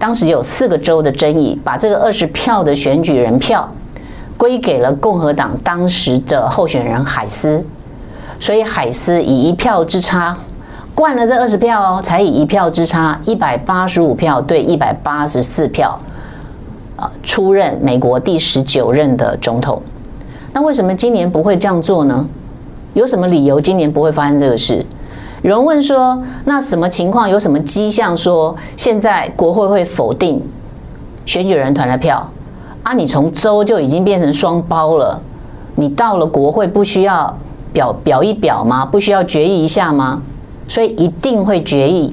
[0.00, 3.72] 当时有四个州的争议，把这个二十票的选举人票
[4.36, 7.64] 归给了共和党当时的候选人海斯，
[8.40, 10.36] 所以海斯以一票之差
[10.96, 16.00] 灌了这二十票哦，才以一票之差一百八十五票对一百八十四票，
[16.96, 19.82] 啊，出任美国第十九任的总统。
[20.54, 22.26] 那为什么今年不会这样做呢？
[22.94, 24.82] 有什么理由今年不会发生这个事？
[25.42, 27.28] 有人问说：“那什么情况？
[27.28, 30.42] 有什么迹象说现在国会会否定
[31.26, 32.26] 选举人团的票？
[32.84, 35.20] 啊，你从州就已经变成双包了，
[35.74, 37.36] 你到了国会不需要
[37.70, 38.86] 表表一表吗？
[38.86, 40.22] 不需要决议一下吗？
[40.68, 42.12] 所以一定会决议。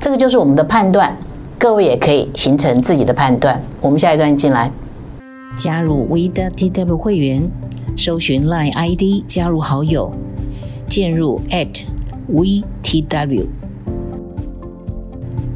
[0.00, 1.16] 这个就是我们的判断，
[1.58, 3.62] 各位也可以形成自己的判断。
[3.80, 4.70] 我们下一段进来，
[5.56, 7.50] 加入 VTTW 会员，
[7.96, 10.12] 搜寻 Line ID 加入好友，
[10.86, 11.84] 键入 at。
[12.30, 13.46] VTW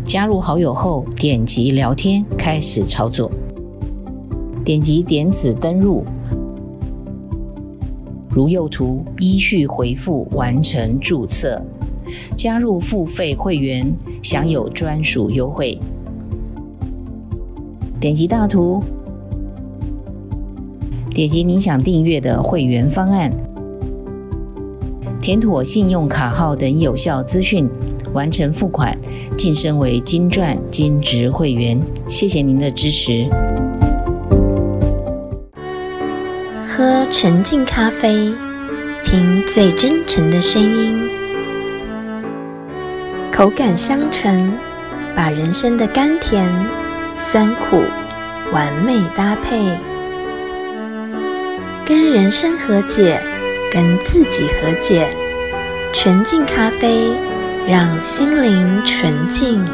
[0.06, 3.30] 加入好友后，点击聊天开始操作。
[4.64, 6.02] 点击点子登入，
[8.30, 11.62] 如右图依序回复完成注册。
[12.36, 15.78] 加入付费会员，享有专属优惠。
[18.00, 18.82] 点击大图，
[21.10, 23.30] 点击你想订阅的会员方案。
[25.20, 27.68] 填妥信用卡号等有效资讯，
[28.12, 28.98] 完成付款，
[29.38, 31.80] 晋升为金钻金质会员。
[32.08, 33.28] 谢谢您的支持。
[36.66, 38.34] 喝纯净咖啡，
[39.04, 41.08] 听最真诚的声音，
[43.32, 44.52] 口感香醇，
[45.16, 46.46] 把人生的甘甜、
[47.30, 47.82] 酸苦
[48.52, 49.76] 完美搭配，
[51.86, 53.20] 跟人生和解。
[53.74, 55.08] 跟自己和解，
[55.94, 57.10] 纯净咖啡，
[57.66, 59.64] 让心灵纯净。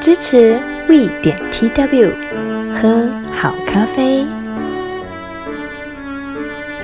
[0.00, 0.58] 支持
[0.88, 2.10] We 点 TW，
[2.74, 4.26] 喝好咖啡，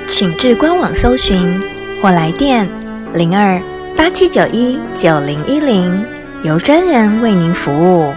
[0.07, 1.61] 请至官网搜寻
[2.01, 2.69] 或来电
[3.13, 3.61] 零二
[3.97, 6.05] 八七九一九零一零，
[6.45, 8.13] 由专人为您服务。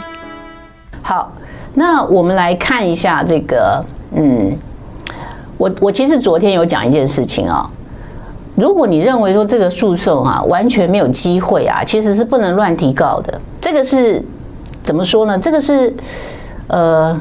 [1.02, 1.32] 好，
[1.74, 4.52] 那我们来看一下这个，嗯，
[5.58, 7.68] 我我其实昨天有讲一件事情啊、
[8.56, 13.42] 如果你认为说这个诉讼啊完全没有机会啊，其实是不能乱提告的。
[13.62, 14.22] 这个是
[14.84, 15.40] 怎么说呢？
[15.40, 15.96] 这个是
[16.68, 17.20] 呃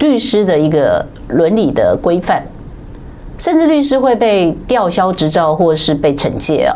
[0.00, 2.42] 律师的一个伦理的规范，
[3.38, 6.74] 甚至律师会被吊销执照或是被惩戒啊。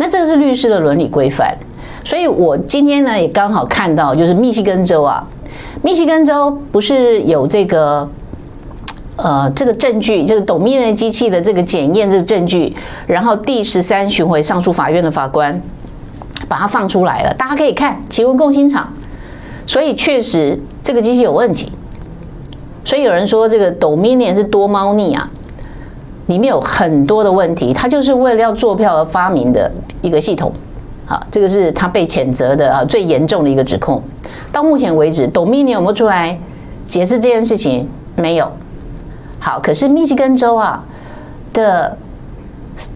[0.00, 1.54] 那这个是律师的伦理规范。
[2.02, 5.22] 所以我今天呢也刚好看到，就是密西根州啊，
[5.82, 8.08] 密西根州不是有这个
[9.16, 12.74] 呃这个证据，就是 Dominion 机器的这个检验这个证据，
[13.06, 15.60] 然后第十三巡回上诉法院的法官
[16.48, 18.90] 把它放出来了，大家可以看，奇闻共欣赏。
[19.66, 21.70] 所以确实这个机器有问题，
[22.82, 25.28] 所以有人说这个懂命令是多猫腻啊，
[26.30, 29.68] 里面有很多的问题，它就是为了要做票而发明的
[30.00, 30.52] 一个系统，
[31.04, 34.00] 好，这个是他被谴责的啊最严重的一个指控。
[34.52, 36.38] 到目前为止，Dominion 有没有出来
[36.88, 37.88] 解释这件事情？
[38.14, 38.48] 没有。
[39.40, 40.84] 好，可是密西根州啊
[41.52, 41.96] 的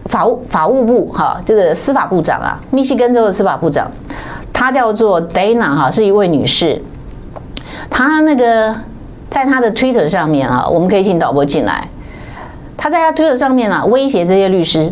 [0.05, 3.91] 法务法务部哈，这个司法部长啊，密西根州的司法部长。
[4.53, 6.81] 她叫做 Dana 哈，是一位女士。
[7.89, 8.73] 她那个
[9.29, 11.89] 在她的 Twitter 上面啊，我们可以请导播进来。
[12.77, 14.91] 他在他推特上面啊，威胁这些律师。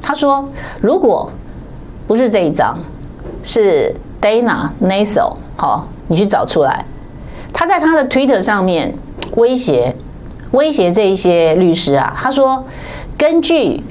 [0.00, 0.48] 他说
[0.80, 1.30] ：“如果
[2.06, 2.78] 不是这一张，
[3.42, 6.84] 是 Dana Nasal，好，你去找出来。”
[7.52, 8.94] 他在他的推特上面
[9.36, 9.94] 威胁
[10.52, 12.12] 威胁这一些律师啊。
[12.16, 12.64] 他说
[13.16, 13.82] ：“根据。”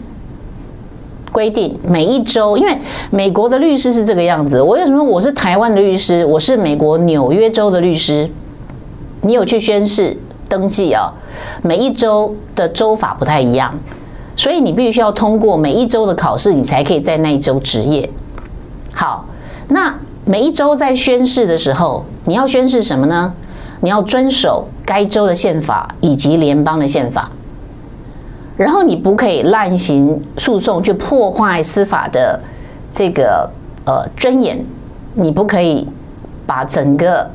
[1.32, 2.78] 规定每一周，因为
[3.10, 4.62] 美国的律师是这个样子。
[4.62, 6.26] 我为什么我是台湾的律师？
[6.26, 8.30] 我是美国纽约州的律师。
[9.22, 10.18] 你有去宣誓
[10.52, 11.10] 登记啊？
[11.62, 13.74] 每一周的州法不太一样，
[14.36, 18.10] 所以你必须要通过每一周的考试，你才可以在那一周执业。
[18.92, 19.26] 好，
[19.70, 23.34] 那每一周在宣誓的时候，你要宣誓什么呢？
[23.80, 27.32] 你要遵守该州的宪法以及联邦的宪法。
[28.58, 32.40] 然后你不可以滥行诉讼去破坏司法的
[32.92, 33.50] 这个
[33.86, 34.64] 呃尊严，
[35.16, 35.88] 你不可以
[36.46, 37.32] 把整个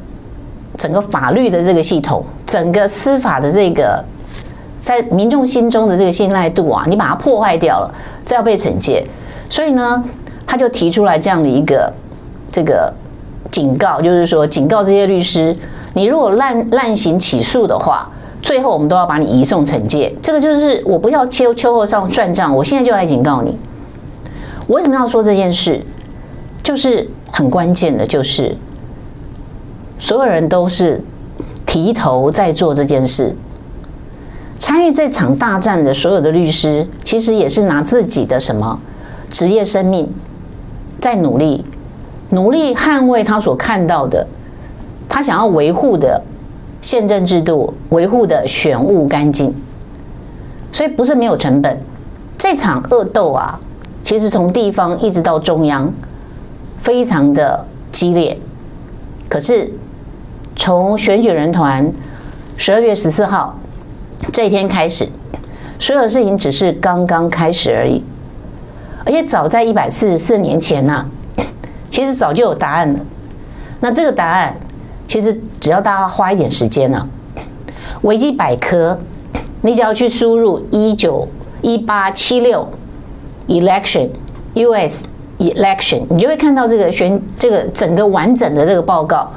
[0.77, 4.05] 整个法律的这个系统，整个司法的这个
[4.83, 9.05] 在民众心中的这个信赖度啊，你把它破坏掉了，这要被惩戒。
[9.49, 10.05] 所以呢，
[10.47, 11.93] 他就提出来这样的一个
[12.51, 12.93] 这个
[13.51, 15.57] 警告，就是说警告这些律师，
[15.95, 18.11] 你如果滥滥行起诉的话。
[18.43, 20.15] 最后，我们都要把你移送惩戒。
[20.23, 23.59] 这个就是我不要秋秋后上算账，我现在就来警告你。
[24.69, 25.85] 我为什么要说这件事？
[26.63, 28.57] 就是很关键的，就是
[29.99, 31.03] 所有人都是
[31.65, 33.35] 提头在做这件事。
[34.59, 38.81] 参与这场大战的所有的律师，其实也是拿自己的什么
[39.31, 40.13] 职业生命
[40.99, 41.65] 在努力，
[42.31, 44.27] 努力捍卫他所看到的，
[45.09, 46.23] 他想要维护的。
[46.83, 49.53] 宪政制度维护的选务干净，
[50.71, 51.81] 所以不是没有成本。
[52.39, 53.59] 这场恶斗啊，
[54.05, 55.93] 其实从地方一直到中央，
[56.81, 58.39] 非常的激烈。
[59.29, 59.69] 可是
[60.57, 61.93] 从选举人团
[62.57, 63.57] 十二月十四号
[64.33, 65.09] 这一天开始，
[65.79, 68.03] 所有事情只是刚刚开始而已。
[69.05, 71.07] 而且早在一百四十四年前呢、
[71.91, 72.99] 其实早就有答案了。
[73.81, 74.57] 那这个答案。
[75.09, 77.09] 其实只要大家花一点时间呢，
[78.03, 78.99] 维基百科，
[79.61, 81.29] 你只要去输入一九
[81.63, 82.69] 一八七六
[83.47, 84.11] election
[84.55, 85.05] U.S.
[85.39, 89.29] election，你就会看到这个选这个整个完整的这个报告，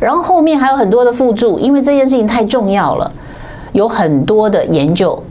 [0.00, 3.12] 然后后面还有很多的附注，因为这件事情太重要了，
[3.72, 5.22] 有很多的研究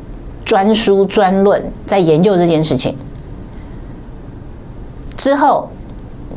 [0.45, 2.95] 专书专论在研究这件事情
[5.15, 5.69] 之后。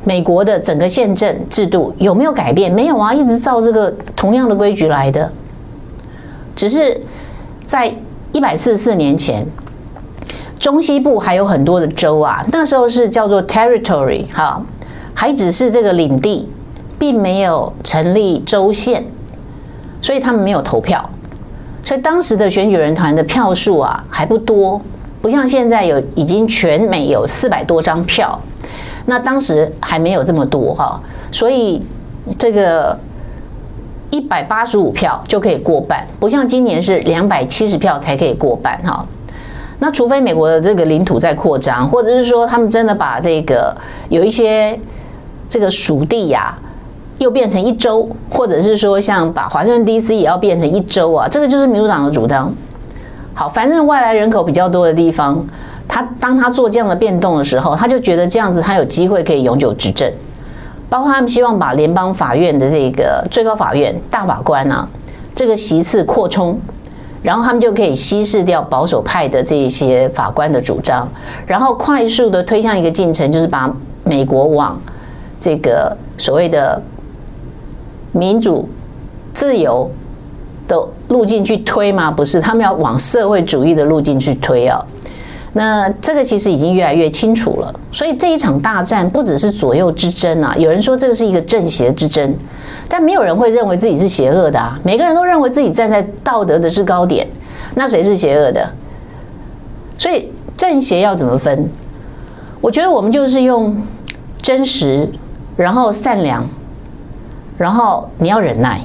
[0.07, 2.71] 美国的整个宪政制度有没有改变？
[2.71, 5.33] 没有啊，一直照这个同样的规矩来的。
[6.55, 7.01] 只是
[7.65, 7.91] 在
[8.31, 9.47] 一百四十四年前，
[10.65, 14.63] 中西部还有很多的州啊，那时候是叫做 territory 哈，
[15.13, 16.49] 还只是这个领地，
[16.99, 19.05] 并没有成立州县，
[20.01, 21.11] 所以他们没有投票，
[21.85, 24.81] 所以当时的选举人团的票数啊还不多，
[25.21, 28.41] 不像现在有已经全美有四百多张票。
[29.05, 30.99] 那当时还没有这么多哈，
[31.31, 31.85] 所以
[32.39, 32.99] 这个
[34.09, 39.05] 一百八十五票就可以过半，不像今年是两百七十票才可以过半哈。
[39.79, 43.75] 那除非美国的这个领土在扩张，或者是说他们真的把这个
[44.09, 44.79] 有一些
[45.49, 46.57] 这个属地呀，
[47.19, 52.53] 又变成一州，或者是说像把华盛顿 DC 也要变成一州啊，这个就是民主党的主张。
[53.35, 55.45] 好，反正外来人口比较多的地方。
[55.87, 60.11] 他当他做这样的变动的时候，他就觉得这样子他有机会可以永久执政，
[60.89, 64.89] 包括他们希望把联邦法院的这个最高法院大法官啊
[65.35, 66.59] 这个席次扩充，
[67.25, 71.09] 然后他们就可以稀释掉保守派的这些法官的主张，
[71.47, 74.79] 然后快速的推向一个进程，就是把美国往
[75.41, 76.81] 这个所谓的
[78.13, 78.69] 民主
[79.33, 79.91] 自由
[80.69, 82.11] 的路径去推吗？
[82.11, 84.79] 不是，他们要往社会主义的路径去推啊。
[85.55, 87.75] 那这个其实已经越来越清楚了。
[87.91, 92.35] 所以这一场大战不只是左右之争啊，有人说这个是一个正邪之争，
[92.89, 94.79] 但没有人会认为自己是邪恶的啊。
[94.85, 97.27] 每个人都认为自己站在道德的制高点，
[97.75, 98.69] 那谁是邪恶的？
[99.97, 101.71] 所以正邪要怎么分？
[102.61, 103.77] 我觉得我们就是用
[104.43, 105.09] 真实，
[105.57, 106.45] 然后善良，
[107.57, 108.81] 然后你要忍耐，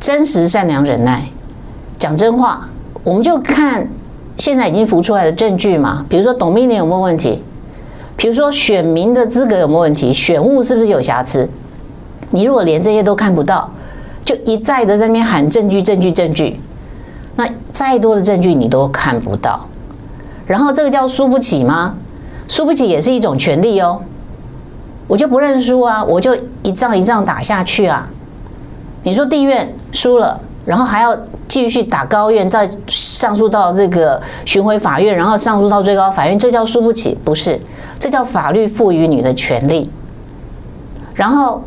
[0.00, 1.28] 真实、善良、忍耐，
[1.98, 2.66] 讲真话。
[3.04, 3.88] 我们就看
[4.40, 7.42] 现在已经浮出来的证据嘛，比如说董秘你有没有问题？
[8.16, 10.10] 比如说选民的资格有没有问题？
[10.10, 11.46] 选务是不是有瑕疵？
[12.30, 13.70] 你如果连这些都看不到，
[14.24, 16.58] 就一再的在那边喊证据、证据、证据，
[17.36, 19.66] 那再多的证据你都看不到。
[20.46, 21.96] 然后这个叫输不起吗？
[22.48, 24.00] 输不起也是一种权利哦。
[25.06, 28.08] 我就不认输啊，我就一仗一仗打下去啊。
[29.02, 31.16] 你说地院输了，然后还要
[31.48, 37.16] 继续打高院，再上诉到这个巡回法院，然后上诉到最高法院，这叫输不起？
[37.24, 37.60] 不是，
[37.98, 39.90] 这叫法律赋予你的权利。
[41.14, 41.62] 然后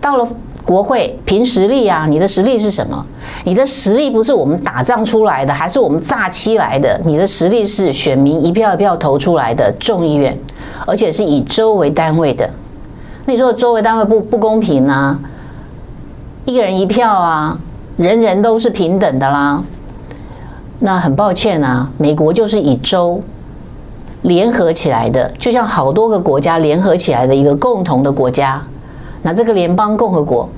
[0.00, 0.28] 到了
[0.64, 3.06] 国会，凭实力啊，你的实力是什么？
[3.44, 7.00] 你的实力不是我们打仗出来的，还是我们诈欺来的？
[7.04, 10.36] 你的实力是选民一票一票投出来的众议院，
[10.86, 12.48] 而且是以州为单位的。
[13.24, 15.18] 那你说州为单位不不公平啊？
[16.44, 17.58] 一个人一票啊，
[17.98, 19.62] 人人都是平等的啦。
[20.78, 23.20] 那很抱歉啊，美国就是以州
[24.22, 28.62] 联合起来的，就像好多个国家联合起来的一个共同的国家。
[29.22, 30.48] 那这个联邦共和国，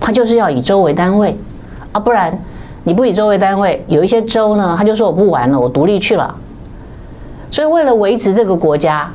[0.00, 1.36] 它就是要以州为单位
[1.92, 2.36] 啊，不然
[2.84, 6.34] 你不以州为单位，有一些州呢，他就说我不玩了，我独立去了。
[7.50, 9.12] 所以为了维持这个国家。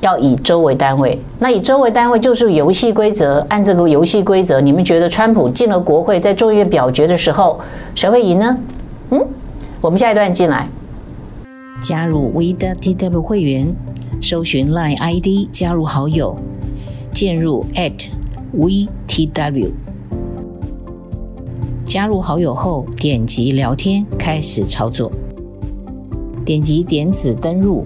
[0.00, 3.44] 要以州为单位，那以州为单位就是游戏规则。
[3.50, 7.60] 按这个游戏规则，你们觉得川普进了国会，在众议院表决的时候，
[7.94, 8.58] 谁会赢呢？
[9.10, 9.26] 嗯，
[9.80, 10.66] 我们下一段进来，
[11.82, 13.74] 加入 WeTW 会员，
[14.22, 16.34] 搜寻 Line ID 加入好友，
[17.10, 17.66] 进入
[18.56, 19.70] @WeTW，
[21.84, 25.12] 加入好友后点击聊天，开始操作，
[26.44, 27.84] 点击点此登入。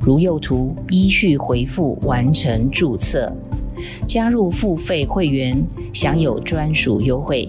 [0.00, 3.30] 如右图，依序回复完成注册，
[4.06, 7.48] 加入付费会员，享有专属优惠。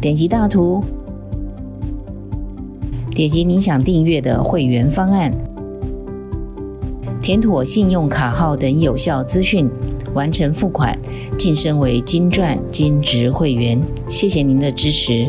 [0.00, 0.82] 点击大图，
[3.10, 5.32] 点击您想订阅的会员方案，
[7.20, 9.68] 填妥信用卡号等有效资讯，
[10.14, 10.96] 完成付款，
[11.36, 13.78] 晋升为金钻金质会员。
[14.08, 15.28] 谢谢您的支持。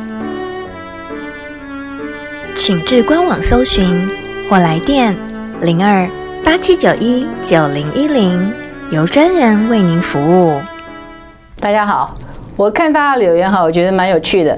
[2.55, 4.09] 请至官网搜寻
[4.49, 5.15] 或来电
[5.61, 6.09] 零二
[6.43, 8.51] 八七九一九零一零，
[8.91, 10.61] 由专人为您服务。
[11.59, 12.13] 大家好，
[12.55, 14.57] 我看大家留言哈，我觉得蛮有趣的。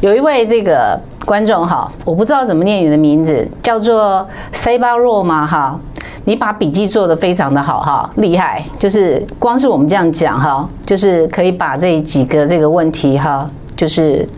[0.00, 5.46] 有一位这个观众哈，我不知道怎么念你的名字，叫做 Saber 吗？
[5.46, 5.78] 哈，
[6.24, 8.64] 你把笔记做得非常的好哈，厉害。
[8.78, 14.28] 就是光是我们这样讲哈，就是可以把这几个这个问题哈，就是。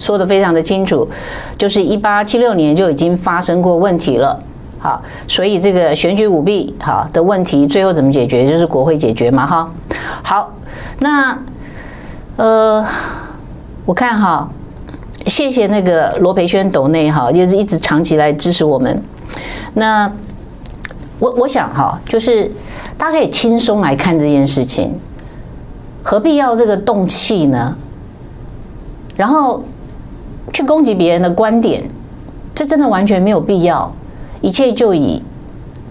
[0.00, 1.06] 说得非常的清楚，
[1.58, 4.42] 就是一八七六年就已经发生过问题了，
[4.78, 8.48] 好，所以这个选举舞弊好的问题最后怎么解决？
[8.48, 9.70] 就是国会解决嘛，哈，
[10.22, 10.52] 好，
[11.00, 11.38] 那
[12.36, 12.82] 呃，
[13.84, 14.48] 我看哈，
[15.26, 19.02] 谢谢那个罗培轩斗内哈，就是一直长期来支持我们。
[19.74, 20.10] 那
[21.18, 22.50] 我我想哈，就是
[22.96, 24.98] 大家可以轻松来看这件事情，
[26.02, 27.76] 何必要这个动气呢？
[29.14, 29.62] 然后。
[30.52, 31.82] 去攻击别人的观点，
[32.54, 33.90] 这真的完全没有必要。
[34.40, 35.22] 一切就以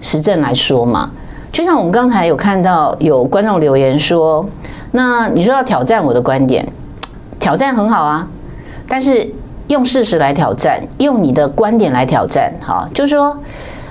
[0.01, 1.11] 实证来说嘛。
[1.51, 4.45] 就像我们刚才有看到有观众留言说，
[4.91, 6.67] 那你说要挑战我的观点，
[7.39, 8.27] 挑战很好啊，
[8.87, 9.27] 但是
[9.67, 13.35] 用事实来挑战，用你的观点来挑战，哈，就是说，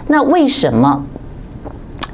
[0.06, 1.04] 那为什么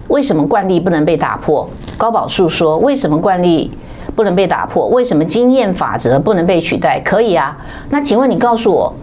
[0.09, 1.69] 为什么惯例不能被打破？
[1.97, 3.71] 高宝树说，为什么惯例？
[4.15, 7.01] 不能被打破，为什么经验法则不能被取代？
[7.05, 7.57] 可以啊，
[7.91, 8.95] 那请问你告诉我，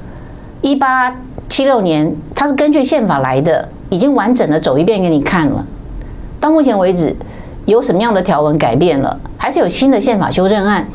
[0.61, 1.15] 一八
[1.49, 5.65] 七六年它是根据宪法来的，已经完整的走一遍给你看了。
[6.39, 7.15] 到目前为止，
[7.65, 9.19] 有什么样的条文改变了？
[9.37, 10.87] 还是有新的宪法修正案？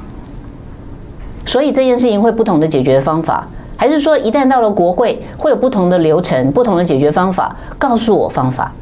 [1.44, 3.46] 所以这件事情会不同的解决方法。
[3.76, 7.54] 还是说一旦到了国会，会有不同的流程、不同的解决方法？
[7.78, 8.72] 告诉我方法，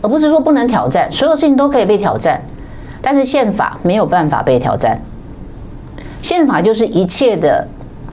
[0.00, 2.40] 而不是说不能挑战，所有事情都可以被挑战，
[3.00, 5.00] 但是宪法没有办法被挑战。
[6.20, 7.66] 宪法就是一切的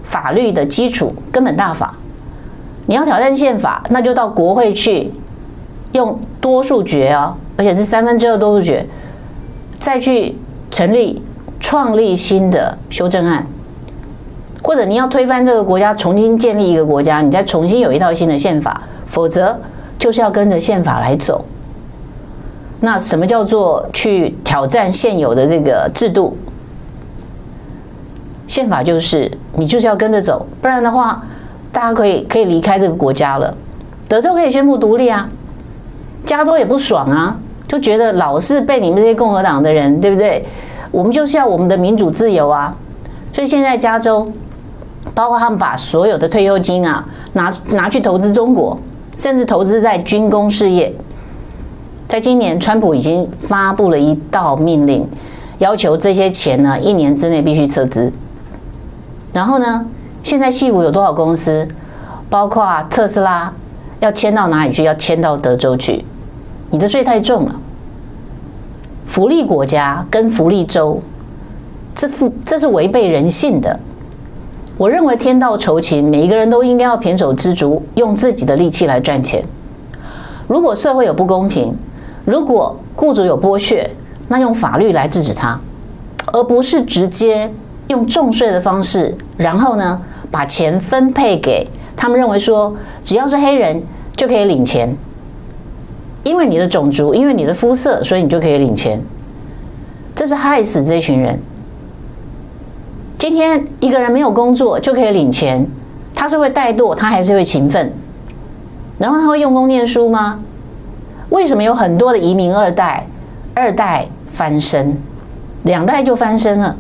[0.04, 1.96] 法律的基础、根本大法。
[2.88, 5.12] 你要挑战宪法，那就到国会去，
[5.94, 8.86] 用多数决啊，而且是三分之二多数决，
[9.80, 10.36] 再去
[10.70, 11.22] 成立、
[11.60, 13.48] 创立新的修正案。
[14.62, 19.60] 或者你要推翻这个国家，重新建立一个国家，你再重新有一套新的宪法，否则
[19.98, 21.44] 就是要跟着宪法来走。
[22.80, 26.38] 那什么叫做去挑战现有的这个制度？
[28.48, 31.24] 宪法就是你就是要跟着走，不然的话，
[31.72, 33.54] 大家可以可以离开这个国家了。
[34.08, 35.30] 德州可以宣布独立啊，
[36.26, 40.46] 加州也不爽啊，就觉得老是被你们这些共和党的人，对不对？
[40.92, 42.76] 我们就是要我们的民主自由啊，
[43.34, 44.32] 所以现在加州。
[45.14, 48.78] 包括他们把所有的退休金啊拿拿去投资中国，
[49.16, 50.92] 甚至投资在军工事业。
[52.16, 55.06] 在今年，川普已经发布了一道命令，
[55.58, 58.10] 要求这些钱呢一年之内必须撤资。
[59.34, 59.86] 然后呢，
[60.24, 61.68] 现在矽谷有多少公司？
[62.30, 63.54] 包括特斯拉
[64.00, 64.86] 要迁到哪里去？
[64.86, 66.06] 要迁到德州去？
[66.70, 67.60] 你的税太重了。
[69.06, 71.02] 福利国家跟福利州，
[71.94, 73.78] 这负这是违背人性的。
[74.78, 79.44] 我认为天道酬勤，每一个人都应该要胼手胝足，用自己的力气来赚钱。
[80.48, 81.76] 如果社会有不公平，
[82.26, 83.90] 如果雇主有剥削，
[84.28, 85.60] 那用法律来制止他，
[86.34, 87.54] 而不是直接
[87.88, 90.02] 用重税的方式，然后呢
[90.32, 93.84] 把钱分配给他们认为说只要是黑人
[94.16, 94.96] 就可以领钱，
[96.24, 99.00] 因为你的种族，因为你的肤色，所以你就可以领钱，
[100.16, 101.40] 这是害死这群人。
[103.20, 105.68] 今天一个人没有工作就可以领钱，
[106.16, 107.94] 他是会怠惰，他还是会勤奋，
[108.98, 110.40] 然后他会用功念书吗？
[111.36, 113.06] 为什么有很多的移民二代，
[113.54, 114.98] 二代翻身，
[115.64, 116.78] 两代就翻身了？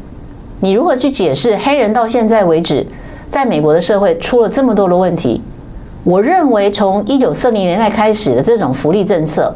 [0.61, 2.87] 你如何去解释黑人到现在为止，
[3.27, 5.41] 在美国的社会出了这么多的问题？
[6.05, 9.53] 我认为从一九四零年代开始的这种福利政策，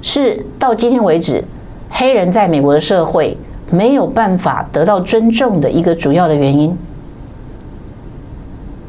[0.00, 1.44] 是到今天为止，
[1.90, 3.36] 黑人在美国的社会。
[3.70, 6.74] 没有办法得到尊重的一个主要的原因。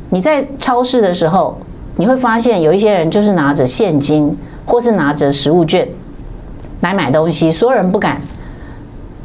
[0.09, 1.57] 你在超市的时候，
[1.99, 4.33] 你会发现有一些人就是拿着现金，
[4.65, 5.85] 或是拿着食物券
[6.79, 8.21] 来买东西，所有人不敢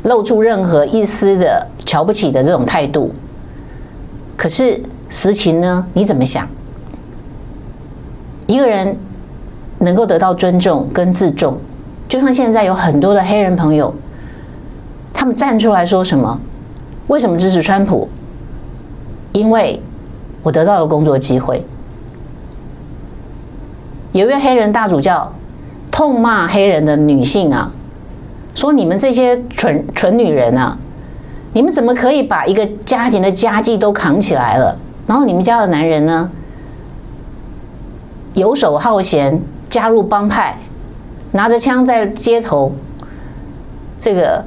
[0.03, 3.15] 露出任何一丝的瞧不起的这种态度。
[4.37, 5.87] 可是实情呢？
[5.93, 6.49] 你怎么想？
[8.49, 8.97] 一个人
[9.79, 11.57] 能够得到尊重跟自重，
[12.09, 13.95] 就像现在有很多的黑人朋友。
[15.13, 16.41] 他们站出来说什么？
[17.07, 18.09] 为什么支持川普？
[19.33, 19.81] 因为
[20.43, 21.65] 我得到了工作机会。
[24.15, 25.33] 有一位黑人大主教
[25.91, 27.69] 痛骂黑人的女性啊，
[28.55, 30.79] 说你们这些蠢蠢女人啊，
[31.53, 34.79] 你们怎么可以把一个家庭的家计都扛起来了？
[35.09, 36.31] 然后你们家的男人呢，
[38.35, 40.57] 游手好闲，加入帮派，
[41.33, 42.73] 拿着枪在街头，
[43.99, 44.45] 这个。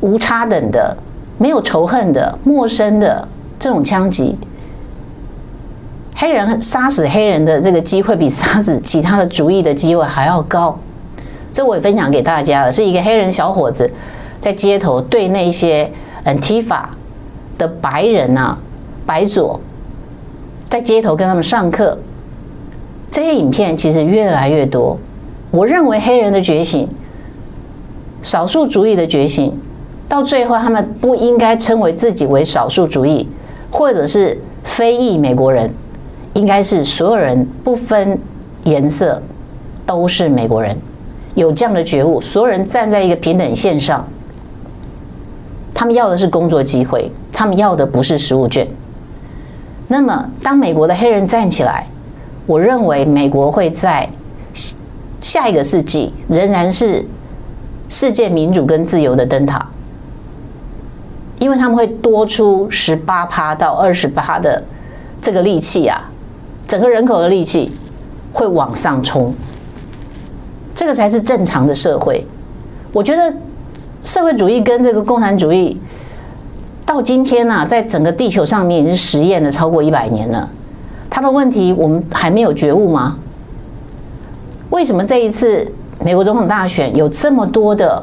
[0.00, 0.94] 无差等的、
[1.38, 3.26] 没有仇恨的、陌生的
[3.58, 4.36] 这种枪击，
[6.14, 10.78] 黑人杀死黑人的这个机会比杀死其他的族裔的机会还要高。
[11.52, 13.90] 这我也分享给大家了，是一个黑人小伙子
[14.40, 15.90] 在街头对那些
[16.24, 16.84] Antifa
[17.58, 18.58] 的白人啊、
[19.06, 19.60] 白左，
[20.68, 21.98] 在街头跟他们上课。
[23.10, 24.98] 这些影片其实越来越多。
[25.52, 26.88] 我认为黑人的觉醒，
[28.22, 29.56] 少数族裔的觉醒。
[30.08, 33.28] 到最后，他们不应该称为自己为少数族裔，
[33.70, 35.72] 或者是非裔美国人，
[36.34, 38.18] 应该是所有人不分
[38.64, 39.20] 颜色
[39.86, 40.76] 都是美国人，
[41.34, 44.06] 有这样的觉悟，所有人站在一个平等线上。
[45.72, 48.66] 他们要的是工作机会，他们要的不是食物券。
[49.88, 51.86] 那么，当美国的黑人站起来，
[52.46, 54.08] 我认为美国会在
[55.20, 57.04] 下一个世纪仍然是
[57.88, 59.68] 世界民主跟自由的灯塔。
[61.40, 64.62] 因为他们会多出十八趴到二十趴的
[65.20, 66.10] 这个力气啊，
[66.66, 67.72] 整个人口的力气
[68.32, 69.32] 会往上冲，
[70.74, 72.26] 这个才是正常的社会。
[72.92, 73.34] 我觉得
[74.02, 75.80] 社会主义跟这个共产主义
[76.86, 80.48] 到今天呢，在整个地球上面已经实验了超过一百年了，
[81.10, 83.16] 它的问题我们还没有觉悟吗？
[84.70, 85.70] 为什么这一次
[86.04, 88.02] 美国总统大选有这么多的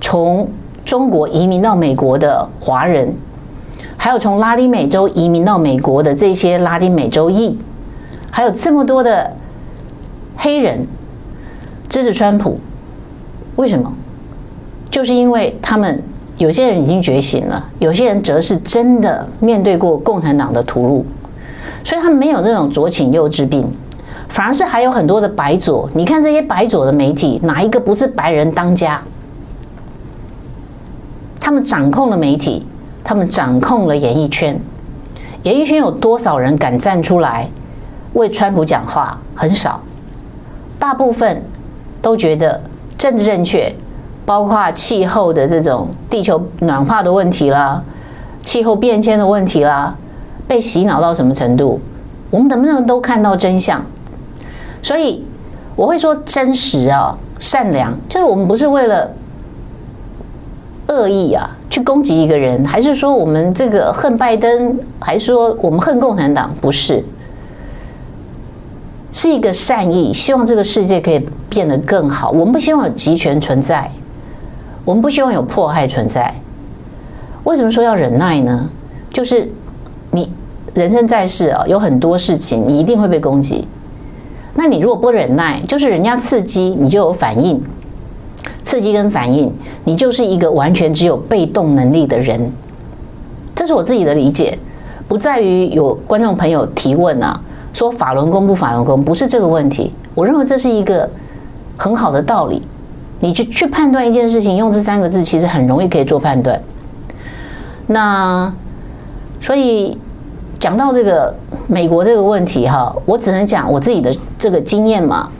[0.00, 0.48] 从
[0.84, 3.14] 中国移民到美国的华人，
[4.02, 7.56] 还有从拉丁美洲移民到美国的这些拉丁美洲裔，
[8.32, 9.30] 还有这么多的
[10.36, 10.84] 黑人
[11.88, 12.58] 支持川普，
[13.54, 13.94] 为什么？
[14.90, 16.02] 就是因为他们
[16.36, 21.04] 有些人已经觉醒了，有些人则是真的面对过共产党的屠戮，
[21.88, 23.70] 所以他们没有那种左倾右治病，
[24.28, 25.88] 反而是还有很多的白左。
[25.94, 29.00] 你看这些白左的媒体，哪一个不是白人当家？
[31.38, 32.66] 他们掌控了媒体。
[33.04, 34.60] 他们掌控了演艺圈，
[35.42, 37.48] 演艺圈有多少人敢站出来
[38.12, 39.18] 为川普讲话？
[39.34, 39.80] 很少，
[40.78, 41.42] 大部分
[42.00, 42.60] 都觉得
[42.96, 43.74] 政治正确，
[44.24, 47.82] 包括气候的这种地球暖化的问题啦，
[48.44, 49.96] 气候变迁的问题啦，
[50.46, 51.80] 被洗脑到什么程度？
[52.30, 53.84] 我们能不能都看到真相？
[54.80, 55.24] 所以
[55.74, 59.10] 我会说真实啊，善良，就是我们不是为了
[60.88, 61.56] 恶意啊。
[61.72, 66.54] 去攻击一个人，还是说我们这个恨拜登，还是说我们恨共产党？
[66.60, 67.02] 不是，
[69.10, 72.30] 是一个善意，希望这个世界可以变得更好。
[72.30, 73.90] 我们不希望有集权存在，
[74.84, 76.34] 我们不希望有迫害存在。
[77.44, 78.68] 为什么说要忍耐呢？
[79.10, 79.50] 就是
[80.10, 80.30] 你
[80.74, 83.66] 人生在世啊，有很多事情你一定会被攻击。
[84.52, 87.64] 那你如果不忍耐，就是人家刺激，你就有反应。
[88.62, 89.52] 刺激跟反应，
[89.84, 92.52] 你就是一个完全只有被动能力的人。
[93.54, 94.58] 这是我自己的理解，
[95.06, 97.38] 不在于有观众朋友提问啊，
[97.72, 99.92] 说法轮功不法轮功，不是这个问题。
[100.14, 101.08] 我认为这是一个
[101.76, 102.62] 很好的道理。
[103.20, 106.60] 你去去判断一件事情，用这三个字其实很容易可以做判断。
[107.86, 108.52] 那
[109.40, 109.96] 所以
[110.58, 111.32] 讲到这个
[111.68, 115.30] 美国这个问题哈，我只能讲我自己的这个经验嘛，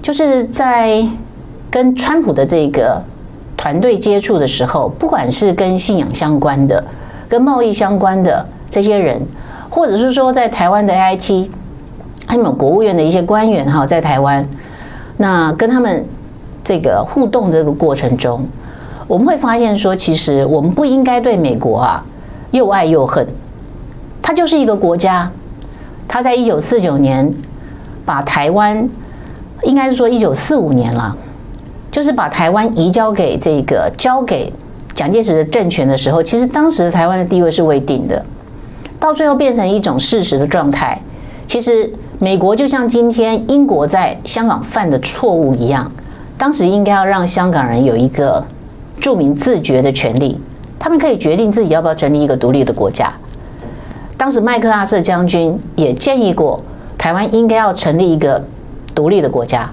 [0.00, 1.06] 就是在。
[1.76, 2.98] 跟川普的这个
[3.54, 6.82] 团队接触的时候，不管是跟信仰相关的、
[7.28, 9.20] 跟贸易相关的这些人，
[9.68, 11.50] 或者是说在台湾的 AIT，
[12.26, 14.48] 还有国务院的一些官员哈，在台湾，
[15.18, 16.06] 那跟他们
[16.64, 18.46] 这个互动这个过程中，
[19.06, 22.02] 我们会发现说，其实我们不应该对美国啊
[22.52, 23.28] 又爱又恨，
[24.22, 25.30] 它就是一个国家，
[26.08, 27.30] 它在一九四九年
[28.06, 28.88] 把台湾，
[29.64, 31.14] 应该是说一九四五年了。
[31.96, 34.52] 就是把台湾移交给这个交给
[34.94, 38.22] 蒋介石的政权的时候，其实当时的台湾的地位是未定的，
[39.00, 41.00] 到最后变成一种事实的状态。
[41.46, 45.90] 其实美国就像今天英国在香港犯的错误一样，
[46.36, 48.44] 当时应该要让香港人有一个
[49.00, 50.38] 著名自觉的权利，
[50.78, 53.10] 他们可以决定自己要不要成立一个独立的国家。
[54.18, 56.62] 当时麦克阿瑟将军也建议过，
[56.98, 58.44] 台湾应该要成立一个
[58.94, 59.72] 独立的国家。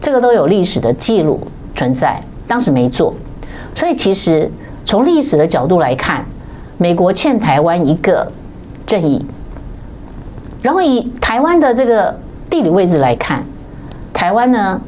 [0.00, 1.40] 这个都有历史的记录
[1.74, 3.12] 存在，当时没做，
[3.74, 4.50] 所以其实
[4.84, 6.24] 从历史的角度来看，
[6.76, 8.30] 美国欠台湾一个
[8.86, 9.24] 正义。
[10.62, 12.18] 然后以台湾的这个
[12.48, 13.44] 地理位置来看，
[14.12, 14.80] 台湾呢，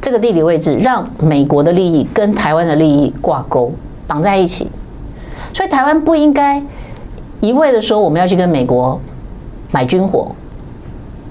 [0.00, 3.72] 这个地理位置让美国的利益跟台湾的利益挂钩
[4.06, 4.70] 绑在一起，
[5.52, 6.62] 所以台湾不应该
[7.40, 9.00] 一味的说我们要去跟美国
[9.70, 10.34] 买军火，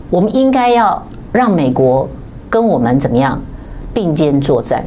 [0.10, 2.08] 我们应该要让美国。
[2.54, 3.42] 跟我们怎么样
[3.96, 4.86] 并肩作战？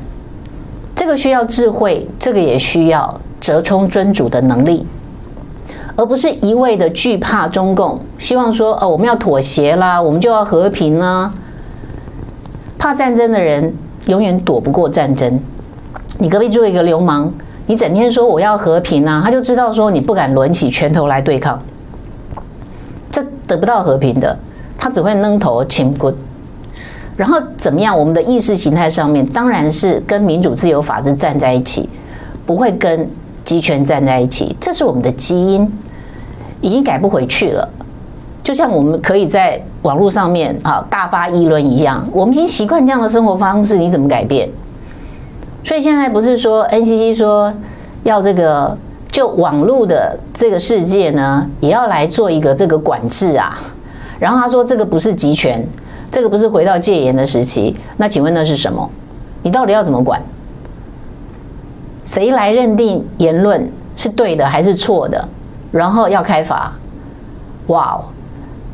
[0.95, 4.87] 这个需要智慧，这个也需要折冲尊主的能力，
[5.97, 11.35] 而不是一味的惧怕中共，希望说哦，我们要妥协啦，我们就要和平啦。
[12.79, 15.41] 怕战争的人永远躲不过战争。
[16.19, 17.35] 你隔壁住一个流氓，
[17.67, 21.61] 你整天说我要和平啊，他就知道说你不敢抡起拳头来对抗，
[23.11, 24.39] 这得不到和平的，
[24.79, 26.15] 他只会扔头请滚。
[27.17, 27.99] 然后怎么样？
[27.99, 31.89] 我们的意识形态上面当然是跟民主、自由、法治站在一起，
[32.45, 33.09] 不会跟
[33.43, 34.55] 集权站在一起。
[34.61, 35.67] 这是我们的基因，
[36.61, 37.67] 已经改不回去了。
[38.45, 44.49] 就像我们可以在网络上面啊大发议论一样，我们已经习惯这样的生活方式，你怎么改变？
[45.65, 47.53] 所以现在不是说 NCC 说
[48.05, 48.77] 要这个
[49.11, 53.59] 就网络的这个世界呢，也要来做一个这个管制啊。
[54.19, 55.67] 然后他说这个不是集权。
[56.17, 58.91] 这个不是回到戒严的时期，那请问那是什么？
[59.43, 60.19] 你到底要怎么管？
[62.07, 65.29] 谁来认定言论是对的还是错的？
[65.71, 66.73] 然后要开罚？
[67.67, 68.05] 哇哦！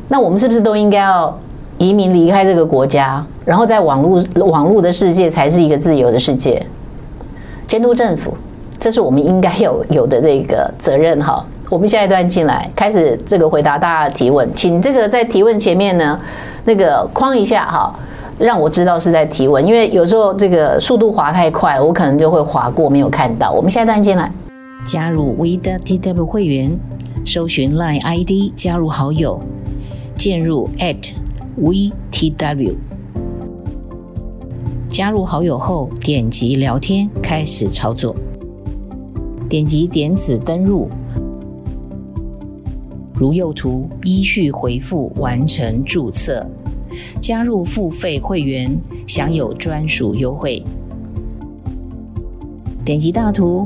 [0.07, 1.37] 那我们是不是都应该要
[1.79, 3.21] 移民离开这个国家？
[3.43, 6.65] 然后在网络网络的世界才是一个自由的世界？
[7.67, 8.37] 监督政府，
[8.79, 11.45] 这是我们应该有有的这个责任哈。
[11.69, 16.19] 我们下一段进来开始这个回答大家的提问，请这个在提问前面呢。
[16.65, 17.93] 那个框一下哈，
[18.37, 23.51] 让我知道是在提问，因为有时候这个速度滑太快，我可能就会滑过没有看到。
[23.51, 24.31] 我们下一段进来，
[24.85, 26.79] 加入 V 的 TW 会员，
[27.25, 29.41] 搜寻 Line ID 加入好友，
[30.15, 31.11] 进入 at
[31.61, 32.75] @VTW。
[34.89, 38.15] 加入好友后，点击聊天，开始操作。
[39.49, 40.89] 点击点此登入，
[43.23, 46.45] 如右图，依序回复完成注册，
[47.21, 50.61] 加入付费会员，享有专属优惠。
[52.83, 53.65] 点击大图，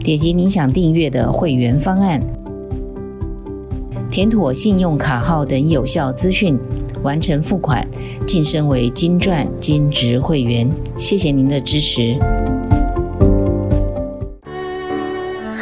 [0.00, 2.18] 点击你想订阅的会员方案，
[4.10, 6.58] 填妥信用卡号等有效资讯。
[7.02, 7.86] 完成付款，
[8.26, 10.66] 晋升为金钻金质会员。
[10.96, 12.18] 谢谢您的支持。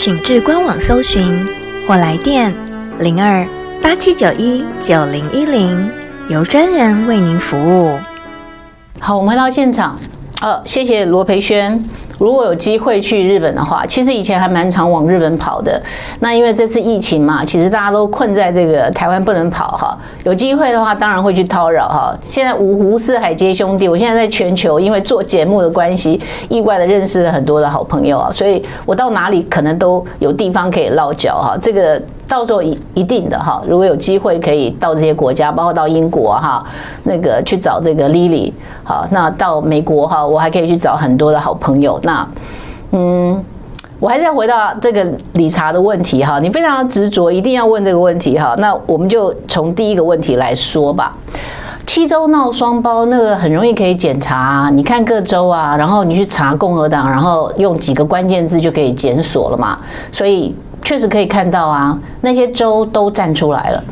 [0.00, 1.44] 请至官网搜寻
[1.84, 2.54] 或来电
[3.00, 3.44] 零二
[3.82, 5.90] 八七九一九零一零，
[6.28, 7.98] 由专人为您服务。
[9.00, 9.98] 好，我们回到现场，
[10.40, 11.82] 呃，谢谢罗培轩。
[12.18, 15.80] 如果有机会去日本的话，其实以前还蛮常往日本跑的。
[16.20, 19.98] 那因为这次疫情嘛，其实大家都困在这个台湾不能跑哈。
[20.24, 22.16] 有机会的话，当然会去叨扰哈。
[22.28, 31.56] 现在五湖四海皆兄弟，我现在在全球，因为做节目的关系，意外的认识了很多的好朋友啊，所以我到哪里可能都有地方可以落脚哈。
[31.62, 32.02] 这个。
[32.28, 36.62] 到时候一一定的哈，如果有机会可以到这些国家，包括到英国哈，
[37.04, 38.52] 那个去找这个 Lily，
[38.84, 41.98] 好，那到美国哈，我还可以去找很多的好朋友。
[42.02, 42.28] 那
[42.90, 43.42] 嗯，
[43.98, 48.54] 我还是要回到这个理查的问题哈，你非常执着，一定要问这个问题哈。
[48.58, 51.16] 那我们就从第一个问题来说吧。
[51.86, 59.78] 七州闹双胞，那个很容易可以检查啊，你看各州啊，然后你去查共和党，然后用几个关键字就可以检索了嘛，
[60.12, 60.54] 所以。
[60.88, 63.84] 确实可以看到啊，那些州都站出来了，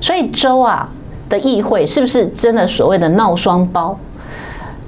[0.00, 0.88] 所以州啊
[1.28, 3.98] 的议会是不是真的所谓的闹双胞？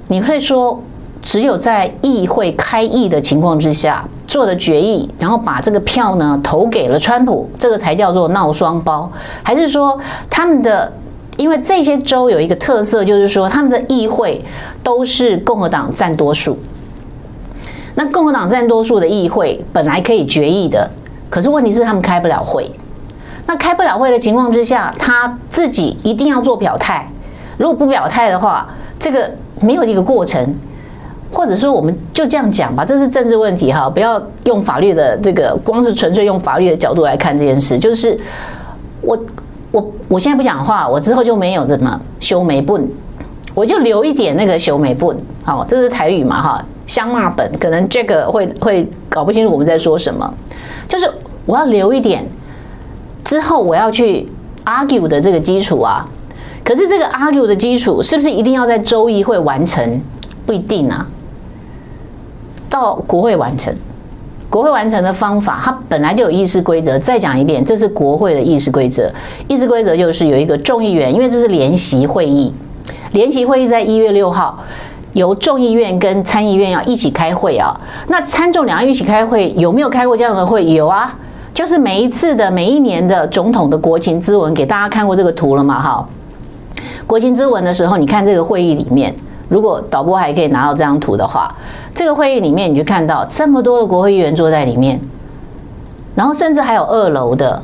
[0.07, 0.81] 你会说，
[1.21, 9.11] 只有在议会开议的情况之下做的决议，然后把这个票呢投给了川普，这个才叫做闹双胞？
[9.43, 9.99] 还是说
[10.29, 10.93] 他们的，
[11.35, 14.41] 因为这些州有一个特色，就是说他们的议会
[14.81, 16.57] 都是共和党占多数，
[17.95, 20.89] 那共和党占多数的议会本来可以决议的。
[21.29, 22.71] 可是问题是他们开不了会，
[23.45, 27.07] 那开不了会的情况之下，他自己一定要做表态。
[27.57, 28.67] 如果不表态的话，
[28.97, 30.55] 这个没有一个过程，
[31.31, 37.77] 或者说我们就这样讲吧，这是政治问题哈，不要用法律的这个，光是纯粹用法律的角度来看这件事。
[37.77, 38.19] 就是
[39.01, 39.17] 我
[39.71, 42.79] 我我现在不讲话，我之后就没有什么修眉不，
[43.53, 45.13] 我就留一点那个修眉不，
[45.43, 50.33] 好，这是台语嘛哈，相骂本，可能这个会会搞不清楚我们在说什么。
[50.87, 51.07] 就是
[51.45, 52.25] 我要留一点，
[53.23, 54.27] 之后我要去
[54.65, 56.09] argue 的这个基础啊。
[56.63, 60.01] 可是这个 argue 的基础是不是一定要在周一会完成？
[60.47, 61.07] 不一定啊。
[62.67, 63.71] 到国会完成，
[64.49, 66.97] 国会完成的方法，它本来就有议事规则。
[66.97, 69.07] 再讲一遍，这是国会的议事规则。
[69.47, 72.51] 议事规则就是有一个众议员，因为这是联席会议，
[73.11, 74.63] 联席会议在一月六号。
[75.13, 77.75] 由众议院跟参议院要一起开会啊，
[78.07, 80.63] 那参众两院一起开会，有没有开过这样的会？
[80.65, 81.17] 有啊，
[81.53, 85.81] 就是每一次的每一年的总统的国情咨文，给大家看过这个图了嘛？
[85.81, 86.07] 哈，
[87.07, 89.13] 国情咨文的时候，你看这个会议里面，
[89.47, 91.51] 如果导播还可以拿到这张图的话，
[91.95, 94.99] 这个会议里面你就看到这么多的国会议员坐在里面，
[96.13, 97.61] 然后甚至还有二楼的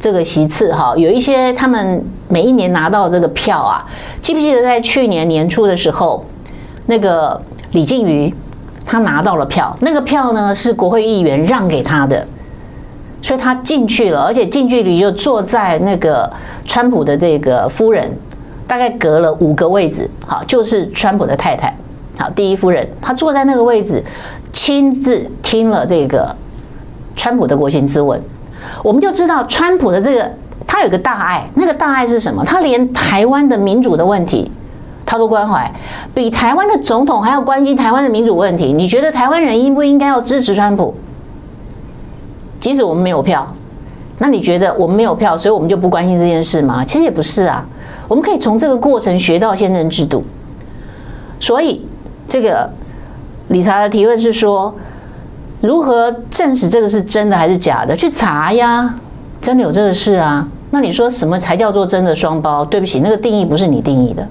[0.00, 3.84] 这个席次哈，有一些他们每一年拿到这个票啊，
[4.22, 6.24] 记不记得在去年年初的时候？
[6.86, 7.40] 那个
[7.72, 8.32] 李静瑜，
[8.84, 12.26] 他拿到了票，那个票呢是国会议员让给他的，
[13.20, 16.32] 所以他进去了，而且近距离就坐在那个
[16.64, 18.08] 川普的这个夫人，
[18.68, 21.74] 大概隔了五个位置，好，就是川普的太太，
[22.16, 24.02] 好，第一夫人，她坐在那个位置，
[24.52, 26.34] 亲自听了这个
[27.16, 28.22] 川普的国情咨文，
[28.84, 30.30] 我们就知道川普的这个
[30.64, 32.44] 他有个大爱，那个大爱是什么？
[32.44, 34.50] 他连台湾的民主的问题。
[35.06, 35.72] 他都关怀，
[36.12, 38.72] 比台湾的总统还要关心台湾的民主问题。
[38.72, 40.94] 你觉得台湾人应不应该要支持川普？
[42.60, 43.46] 即使我们没有票，
[44.18, 46.84] 那你觉得我们没有票，所以我们就不关心这件事吗？
[46.84, 47.64] 其实也不是啊，
[48.08, 50.24] 我们可以从这个过程学到宪政制度。
[51.38, 51.86] 所以，
[52.28, 52.68] 这个
[53.48, 54.74] 理查的提问是说，
[55.60, 57.94] 如何证实这个是真的还是假的？
[57.94, 58.92] 去查呀，
[59.40, 60.48] 真的有这个事啊？
[60.70, 62.64] 那你说什么才叫做真的双胞？
[62.64, 64.26] 对不起，那个定义不是你定义的，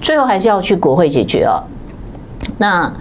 [0.00, 1.62] 最后还是要去国会解决哦。
[2.58, 2.92] 那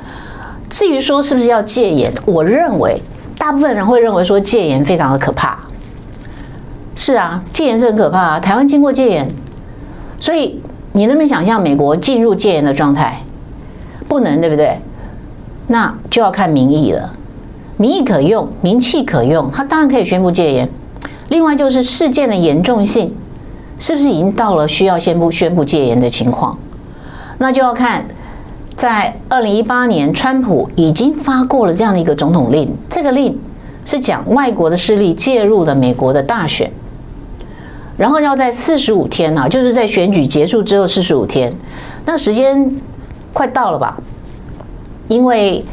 [0.70, 3.02] 至于说是不是要戒严，我认为
[3.38, 5.58] 大部分人会认为说戒严非常的可怕。
[6.96, 8.40] 是啊，戒严是很可怕啊。
[8.40, 9.28] 台湾经过戒严，
[10.20, 10.60] 所以
[10.94, 13.22] 你能不能想象美国进入戒严的状态？
[14.08, 14.80] 不能，对不对？
[15.68, 17.14] 那就要看民意了。
[17.78, 20.68] 民意可用，名气可用，他当然可以宣布戒严。
[21.30, 23.16] 另外就是事件的严重性，
[23.78, 26.58] 是不是已经到了需要宣布宣布戒严的情况？
[27.40, 28.06] 那就要看，
[28.76, 33.40] 在二零一八年，川普已经发过了这样的一个总统令，这个令
[33.86, 36.72] 是讲外国的势力介入了美国的大选。
[37.98, 41.52] 然后要在四十五天啊，就是在选举结束之后四十五天，
[42.06, 42.72] 那时间
[43.34, 43.98] 快到了吧？
[45.08, 45.66] 因为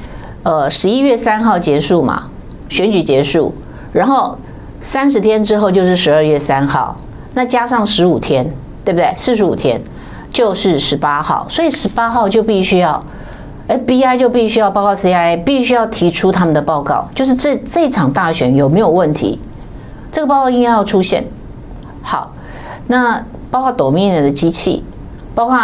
[0.43, 2.25] 呃十一月三号结束嘛，
[2.69, 3.55] 选举结束，
[3.93, 4.39] 然后
[4.81, 6.97] 三十天之后就是十二月三号，
[7.35, 8.51] 那加上十五天，
[8.85, 9.13] 对不对？
[9.17, 9.79] 四十五天
[10.35, 13.03] 就是十八号，所以十八号就必须要
[13.69, 19.41] FBI 就必须要报告 CIA，必须要提出他们的报告，就是这这场大选有没有问题？
[20.11, 21.25] 这个报告应该要出现。
[22.03, 22.33] 好，
[22.89, 24.83] 那包括 Dominion 的机器，
[25.37, 25.57] 包括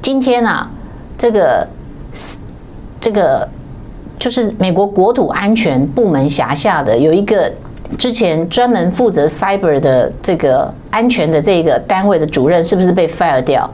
[0.00, 0.68] 今天啊，
[1.18, 1.68] 这个
[2.98, 3.46] 这个
[4.18, 7.52] 就是美国国土安全部门辖下的有一个
[7.98, 13.68] 之前专门负责 Cyber 的这个安全的这个单位的主任，是不是被 fire 掉？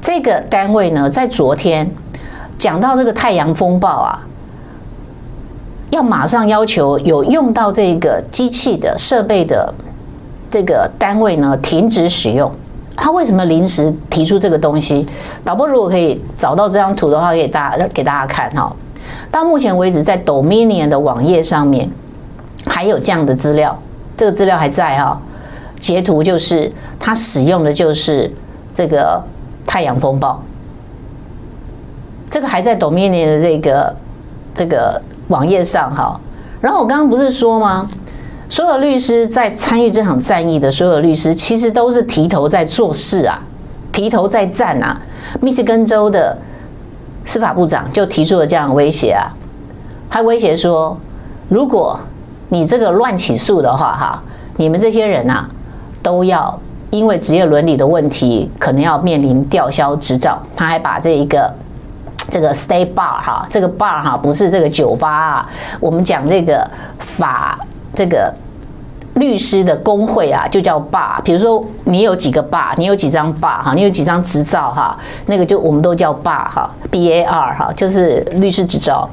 [0.00, 1.90] 这个单位呢，在昨天
[2.58, 4.26] 讲到这个太阳风暴啊，
[5.90, 9.72] 要马上要求有用到这个机器的设备的。
[10.48, 12.50] 这个单位呢，停止使用，
[12.94, 15.04] 他为什么临时提出这个东西？
[15.44, 18.74] 导播如果可以找到这张图的话，给大家给大家看哈。
[19.30, 21.90] 到目前为止，在 Dominion 的网页上面
[22.64, 23.76] 还有这样的资料，
[24.16, 25.20] 这个资料还在哈。
[25.80, 28.32] 截图就是他使用的就是
[28.72, 29.20] 这个
[29.66, 30.40] 太阳风暴，
[32.30, 33.96] 这个还在 Dominion 的这个
[34.54, 36.18] 这个网页上哈。
[36.60, 37.90] 然后我刚刚不是说吗？
[38.48, 43.42] 所有律师在参与这场战役的所有律师，其实都是提头在做事啊，
[43.92, 45.00] 提头在战啊。
[45.40, 46.38] 密歇根州的
[47.24, 49.26] 司法部长就提出了这样的威胁啊，
[50.08, 50.96] 他威胁说，
[51.48, 51.98] 如果
[52.48, 54.22] 你这个乱起诉的话，哈，
[54.56, 55.48] 你们这些人啊，
[56.00, 56.56] 都要
[56.90, 60.40] 因为职业伦理的问题，可能要面临吊销执照。
[60.56, 61.52] 他还把这一个
[62.30, 66.68] 这个 stay bar 哈，这个 bar 哈，不是这个酒吧啊，我们讲这个
[66.98, 67.58] 法。
[67.94, 68.30] 这个
[69.14, 71.18] 律师的工会啊，就叫 bar。
[71.22, 79.08] 比如说，你有几个 bar，你有几张 bar 哈，你有几张执照哈，那个就我们都叫 bar 哈，b a r 哈，就是律师执照。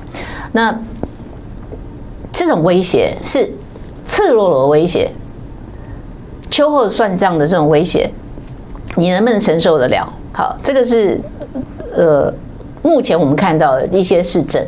[0.52, 0.78] 那
[2.34, 3.50] 这种威胁是
[4.06, 5.10] 赤裸裸的威胁，
[6.54, 8.08] 秋后算账的这种威胁，
[8.96, 10.08] 你能不能承受得了？
[10.32, 11.20] 好，这个是
[11.96, 12.32] 呃，
[12.84, 14.64] 目前我们看到的一些市政。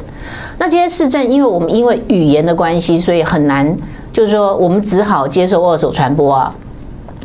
[0.58, 3.72] 那这些市政，因为我们因为语言的关系，所以很难。
[4.12, 6.52] 就是说，我们只好接受二手传播啊。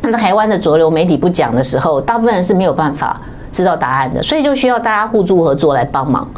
[0.02, 3.18] 那台湾的主流媒体不讲的时候，大部分人是没有办法
[3.50, 6.28] 知道答案的，所以就需要大家互助合作来帮忙。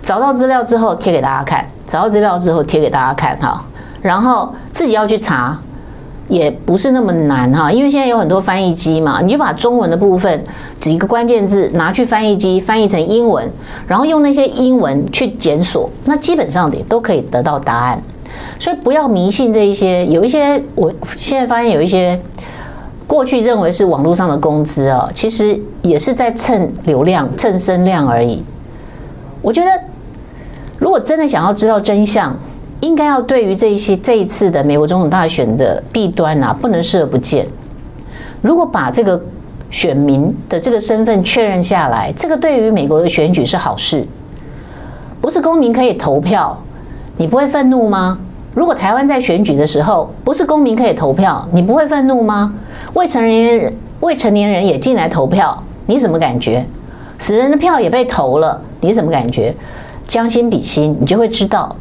[0.00, 3.64] 找到资料之后贴给大家看，找到资料之后贴给大家看哈。
[4.00, 5.58] 然后自己要去查，
[6.28, 10.42] 也不是那么难哈，因为现在有很多翻译机嘛，你就把中文的部分
[10.80, 13.48] 几个关键字拿去翻译机翻译成英文，
[13.86, 18.02] 然后用那些英文去检索，那基本上也都可以得到答案。
[18.58, 22.18] 所以不要迷信这一些，有一些我现在发现有一些
[23.06, 28.42] 过去认为是网络上的工资啊，其实也是在蹭流量、蹭声量而已。
[29.42, 29.70] 我觉得，
[30.78, 32.34] 如果真的想要知道真相，
[32.80, 37.46] 应该要对于这些这一次的美国总统大选的弊端啊，不能视而不见。
[38.42, 39.20] 如果把这个
[39.70, 44.06] 选民的这个身份确认下来，这个对于美国的选举是好事，
[45.20, 46.56] 不是公民可以投票。
[47.16, 48.18] 你不会愤怒吗？
[48.54, 52.54] 如果台湾在选举的时候，不是公民可以投票，你不会愤怒吗？
[52.92, 56.64] 未成年人未成年人也进来投票，你什么感觉？
[57.18, 59.54] 死人的票也被投了，你什么感觉？
[60.06, 61.74] 将心比心，你就会知道，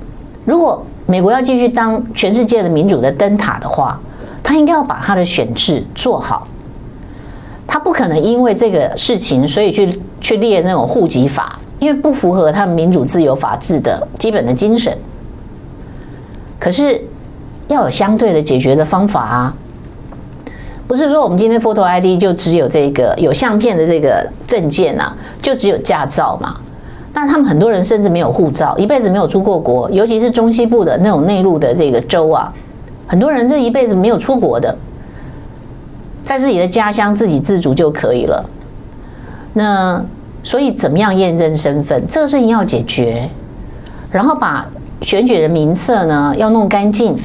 [0.45, 3.99] 如果美国要继续当全世界的民主的灯塔的话，
[4.41, 6.47] 他应该要把他的选制做好。
[7.65, 14.95] 他不可能因为这个事情，所以去去列那种户籍法，因为不符合他们民主自由法治的基本的精神。
[16.59, 17.01] 可是
[17.67, 19.55] 要有相对的解决的方法啊，
[20.87, 26.55] 不是说我们今天 Photo ID 就只有这个有相片的这个证件啊，就只有驾照嘛？
[27.15, 32.51] 那他们很多人甚至没有护照，一辈子没有出过国，尤其是中西部的那种内陆的这个州啊，
[33.05, 34.75] 很多人这一辈子没有出国的，
[36.23, 38.43] 在自己的家乡自给自足就可以了。
[39.53, 40.03] 那
[40.43, 43.29] 所以怎么样验证身份，这个事情要解决，
[44.11, 44.67] 然后把
[45.01, 47.15] 选举的名册呢要弄干净。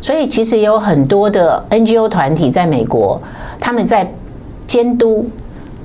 [0.00, 3.20] 所以其实也有很多的 NGO 团体在美国，
[3.58, 4.08] 他们在
[4.68, 5.28] 监督。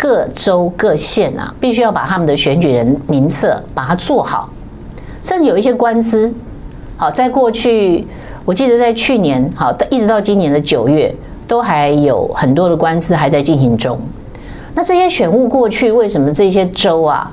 [0.04, 4.50] 各州各县啊，必须要把他们的选举人名册把它做好，
[5.24, 6.30] 甚至有一些官司，
[6.98, 8.06] 好，在过去，
[8.44, 11.16] 我记得在去年，好，一直到今年的九月，
[11.48, 13.98] 都还有很多的官司还在进行中。
[14.76, 17.32] 那这些选务过去，为什么这些州啊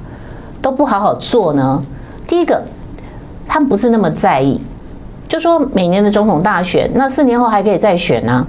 [0.62, 1.82] 都不好好做呢？
[2.28, 2.62] 第一个，
[3.48, 4.60] 他们不是那么在意，
[5.28, 8.46] 就说每年的总统大选，那四年后还可以再选呢、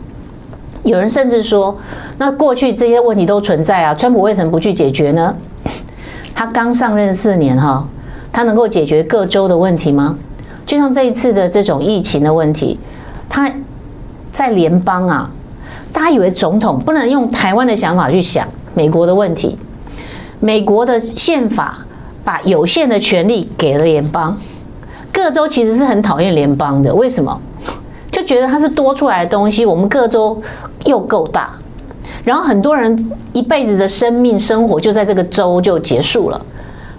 [0.83, 1.77] 有人甚至说，
[2.17, 5.35] 那过去这些问题都存在啊，川普为什么不去解决呢？
[6.33, 7.87] 他刚上任四年哈，
[8.33, 10.17] 他能够解决各州的问题吗？
[10.65, 12.79] 就像这一次的这种疫情的问题，
[13.29, 13.51] 他
[14.31, 15.29] 在联邦啊，
[15.93, 19.57] 大家以为总统不能用台湾的想法去想美国的问题，
[20.39, 21.79] 美国的宪法
[22.23, 24.35] 把有限的权利给了联邦，
[25.13, 27.39] 各州其实是很讨厌联邦的，为什么？
[28.21, 30.41] 就觉得它是多出来的东西，我们各州。
[30.85, 31.51] 又够大，
[32.23, 36.41] 然后很多人一辈子的生命生活就在这个州就结束了，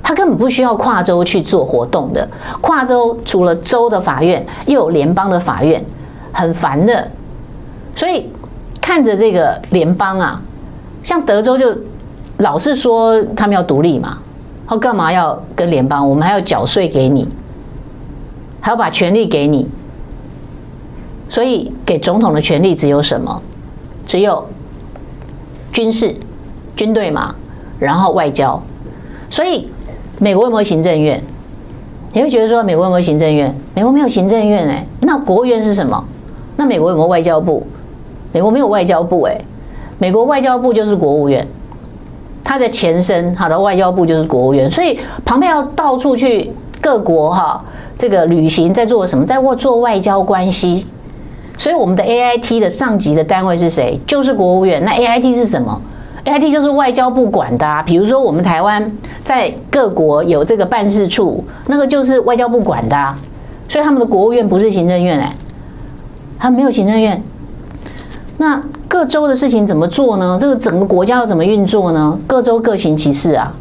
[0.00, 2.28] 他根本不需要跨州去做活动的。
[2.60, 5.84] 跨州除了州的法院，又有联邦的法院，
[6.32, 7.08] 很烦的。
[7.96, 8.30] 所以
[8.80, 10.40] 看着这个联邦啊，
[11.02, 11.76] 像德州就
[12.38, 14.18] 老是说他们要独立嘛，
[14.68, 16.08] 他干嘛要跟联邦？
[16.08, 17.28] 我们还要缴税给你，
[18.60, 19.68] 还要把权力给你，
[21.32, 23.40] 所以给总统的权力只有什么？
[24.04, 24.46] 只有
[25.72, 26.14] 军事、
[26.76, 27.34] 军队嘛，
[27.78, 28.62] 然后外交，
[29.30, 29.66] 所以
[30.18, 31.18] 美国有没有行政院？
[32.12, 33.58] 你会觉得说美国有没有行政院？
[33.74, 36.04] 美国没有行政院哎，那国务院是什么？
[36.56, 37.66] 那美国有没有外交部？
[38.30, 39.40] 美国没有外交部哎，
[39.96, 41.48] 美国外交部就是国务院，
[42.44, 47.64] 它的前身，好的外交部就是国务院，所以旁边要到处去各国哈，
[47.96, 49.24] 这个旅行在做什么？
[49.24, 50.86] 在做外交关系。
[51.62, 53.96] 所以我们的 AIT 的上级的单位是谁？
[54.04, 54.84] 就是国务院。
[54.84, 55.80] 那 AIT 是什么
[56.24, 57.80] ？AIT 就是外交部管的啊。
[57.80, 58.90] 比如说我们台湾
[59.24, 63.16] 在各国有这个办事处，那个就是外交部管的啊。
[63.68, 65.32] 所以他们的国务院不是行政院哎，
[66.36, 67.22] 他没有行政院。
[68.38, 70.36] 那各州的事情怎么做呢？
[70.40, 72.18] 这个整个国家要怎么运作呢？
[72.26, 73.54] 各州各行其事啊，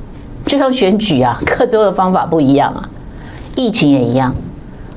[0.48, 2.82] 就像选举啊， 各州的方法不一样啊。
[3.56, 4.34] 疫情也一样，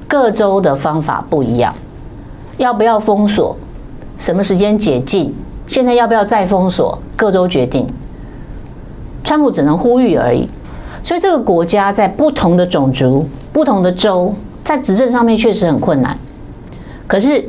[0.09, 1.74] 各州的方法不一样。
[2.64, 3.54] 要不要封锁？
[4.16, 5.34] 什么时间解禁？
[5.66, 6.98] 现在要不要再封锁？
[7.14, 7.86] 各州决定。
[9.22, 10.48] 川普只能呼吁而已。
[11.02, 14.34] 所以这个国家在不同的种族、不同的州，
[14.64, 16.18] 在执政上面确实很困难。
[17.06, 17.44] 可是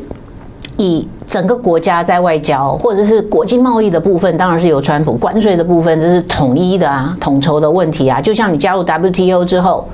[0.76, 8.20] 以整个国家在外交或者是国际贸易的部分，当然是由川普关税的部分，这是统一的啊，统筹的问题啊。
[8.20, 9.88] 就像你加入 WTO 之后，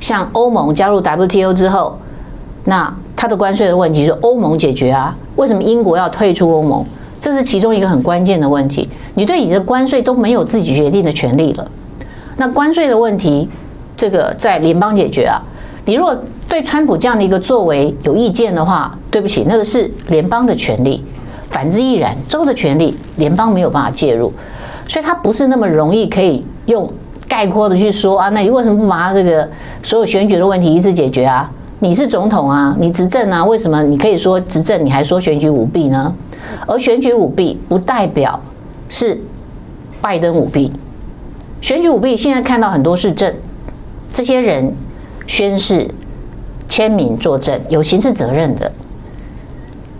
[0.00, 1.98] 像欧盟加入 WTO 之后，
[2.64, 2.90] 那。
[3.22, 5.16] 它的关税的问题是欧盟解决啊？
[5.36, 6.84] 为什么英国要退出欧盟？
[7.20, 8.88] 这是其中一个很关键的问题。
[9.14, 11.64] 你对你的关税都没有自己决定的权利了。
[12.36, 13.48] 那关税的问题，
[13.96, 15.40] 这个在联邦解决啊。
[15.84, 16.12] 你如果
[16.48, 21.00] 对川普这样的一个作为有意见的话，对不起，那个是联邦的权利。
[21.48, 24.32] 反之亦然，州的权利联邦没有办法介入，
[24.88, 26.92] 所以它不是那么容易可以用
[27.28, 28.28] 概括的去说啊。
[28.30, 29.48] 那你为什么不把它这个
[29.80, 31.48] 所有选举的问题一次解决啊？
[31.82, 36.14] 你是总统啊，你执政啊，为什么你可以说执政，你还说选举舞弊呢？
[36.64, 38.38] 而选举舞弊不代表
[38.88, 39.20] 是
[40.00, 40.72] 拜登舞弊，
[41.60, 43.34] 选举舞弊现在看到很多是证，
[44.12, 44.72] 这些人
[45.26, 45.90] 宣誓
[46.68, 48.70] 签名作证，有刑事责任的。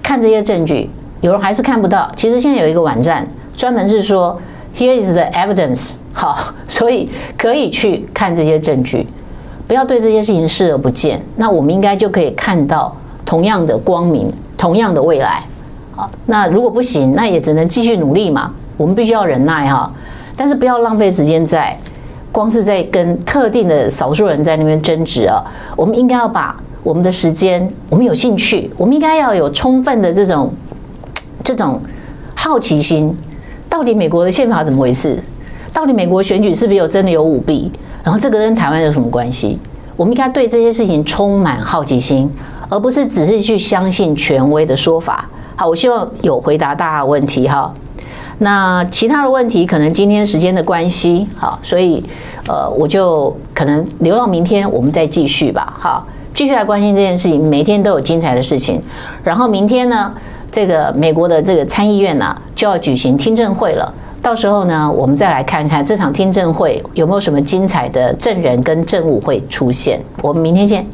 [0.04, 0.88] 看这些证据，
[1.20, 2.08] 有人还是看不到。
[2.14, 3.26] 其实现在有一个网站
[3.56, 4.40] 专门是说
[4.78, 9.08] Here is the evidence，好，所以可以去看这些证据。
[9.72, 12.94] 不要对这些事情视而不见，那我们应该就可以看到
[13.24, 15.42] 同样的光明，同样的未来。
[15.92, 18.52] 好，那如果不行，那也只能继续努力嘛。
[18.76, 19.90] 我们必须要忍耐哈，
[20.36, 21.74] 但是不要浪费时间在
[22.30, 25.42] 光是在跟特定的少数人在那边争执啊。
[25.74, 30.52] 我们应该要把我们的时间，我们有兴趣，我们应该要有充分的这种
[31.42, 31.80] 这种
[32.34, 33.16] 好奇心。
[33.70, 35.18] 到底美国的宪法怎么回事？
[35.72, 37.72] 到底美国选举是不是有真的有舞弊？
[38.04, 39.58] 然后这个跟台湾有什么关系？
[39.96, 42.28] 我们应该对这些事情充满好奇心，
[42.68, 45.28] 而不是只是去相信权威的说法。
[45.54, 47.72] 好，我希望有回答大家的问题哈。
[48.38, 52.02] 那其他的问题可能今天时间的关系，好，所以
[52.48, 55.72] 呃，我就可能留到明天我们再继续吧。
[55.78, 58.82] 好，继续来关心这件事情，每天都有精彩的事情。
[59.22, 60.12] 然后明天呢，
[60.50, 63.94] 这个美国的这个参议院呢、就要举行听证会了。
[64.22, 70.00] 到时候呢，我们再来看看这场听证会有没有什么精彩的证人跟证物会出现。
[70.22, 70.86] 我们明天见。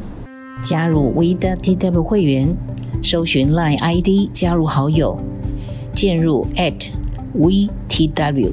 [0.63, 2.57] 加入 WeTW 会员，
[3.03, 5.15] 搜寻 Line ID 加入好友，
[5.91, 6.47] 进入
[7.37, 8.51] @WeTW。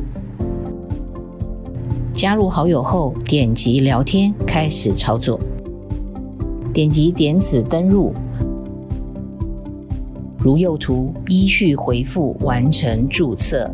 [2.12, 5.40] 加入好友后，点击聊天开始操作，
[6.74, 8.12] 点击点此登入，
[10.38, 13.70] 如右图依序回复完成注册。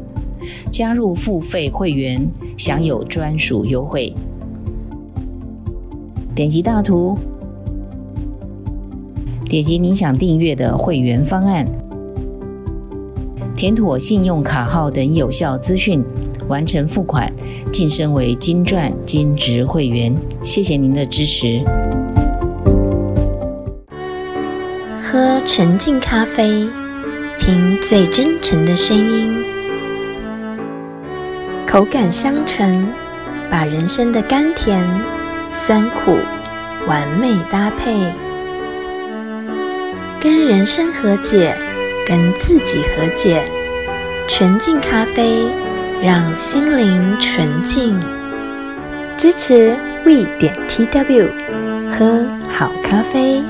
[0.70, 4.14] 加入付费会员，享有专属优惠。
[6.34, 7.18] 点击大图，
[9.44, 11.66] 点击您想订阅的会员方案，
[13.54, 16.02] 填妥信用卡号等有效资讯，
[16.48, 17.30] 完成付款，
[17.70, 20.16] 晋升为金钻金质会员。
[20.42, 21.62] 谢谢您的支持。
[25.04, 26.66] 喝纯净咖啡，
[27.38, 29.41] 听最真诚的声音。
[31.72, 32.86] 口感香醇，
[33.50, 34.86] 把人生的甘甜、
[35.64, 36.18] 酸苦
[36.86, 38.12] 完美搭配，
[40.20, 41.56] 跟人生和解，
[42.06, 43.42] 跟自己和解。
[44.28, 45.46] 纯净咖啡，
[46.02, 47.98] 让心灵纯净。
[49.16, 51.30] 支持 We 点 TW，
[51.90, 53.42] 喝好咖啡，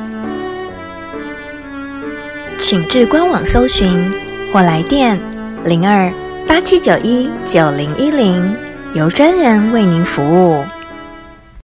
[2.56, 4.14] 请至官网搜寻
[4.52, 5.18] 或来电
[5.64, 6.12] 零二。
[6.46, 8.54] 八七九一九零一零，
[8.94, 10.64] 由专人为您服务。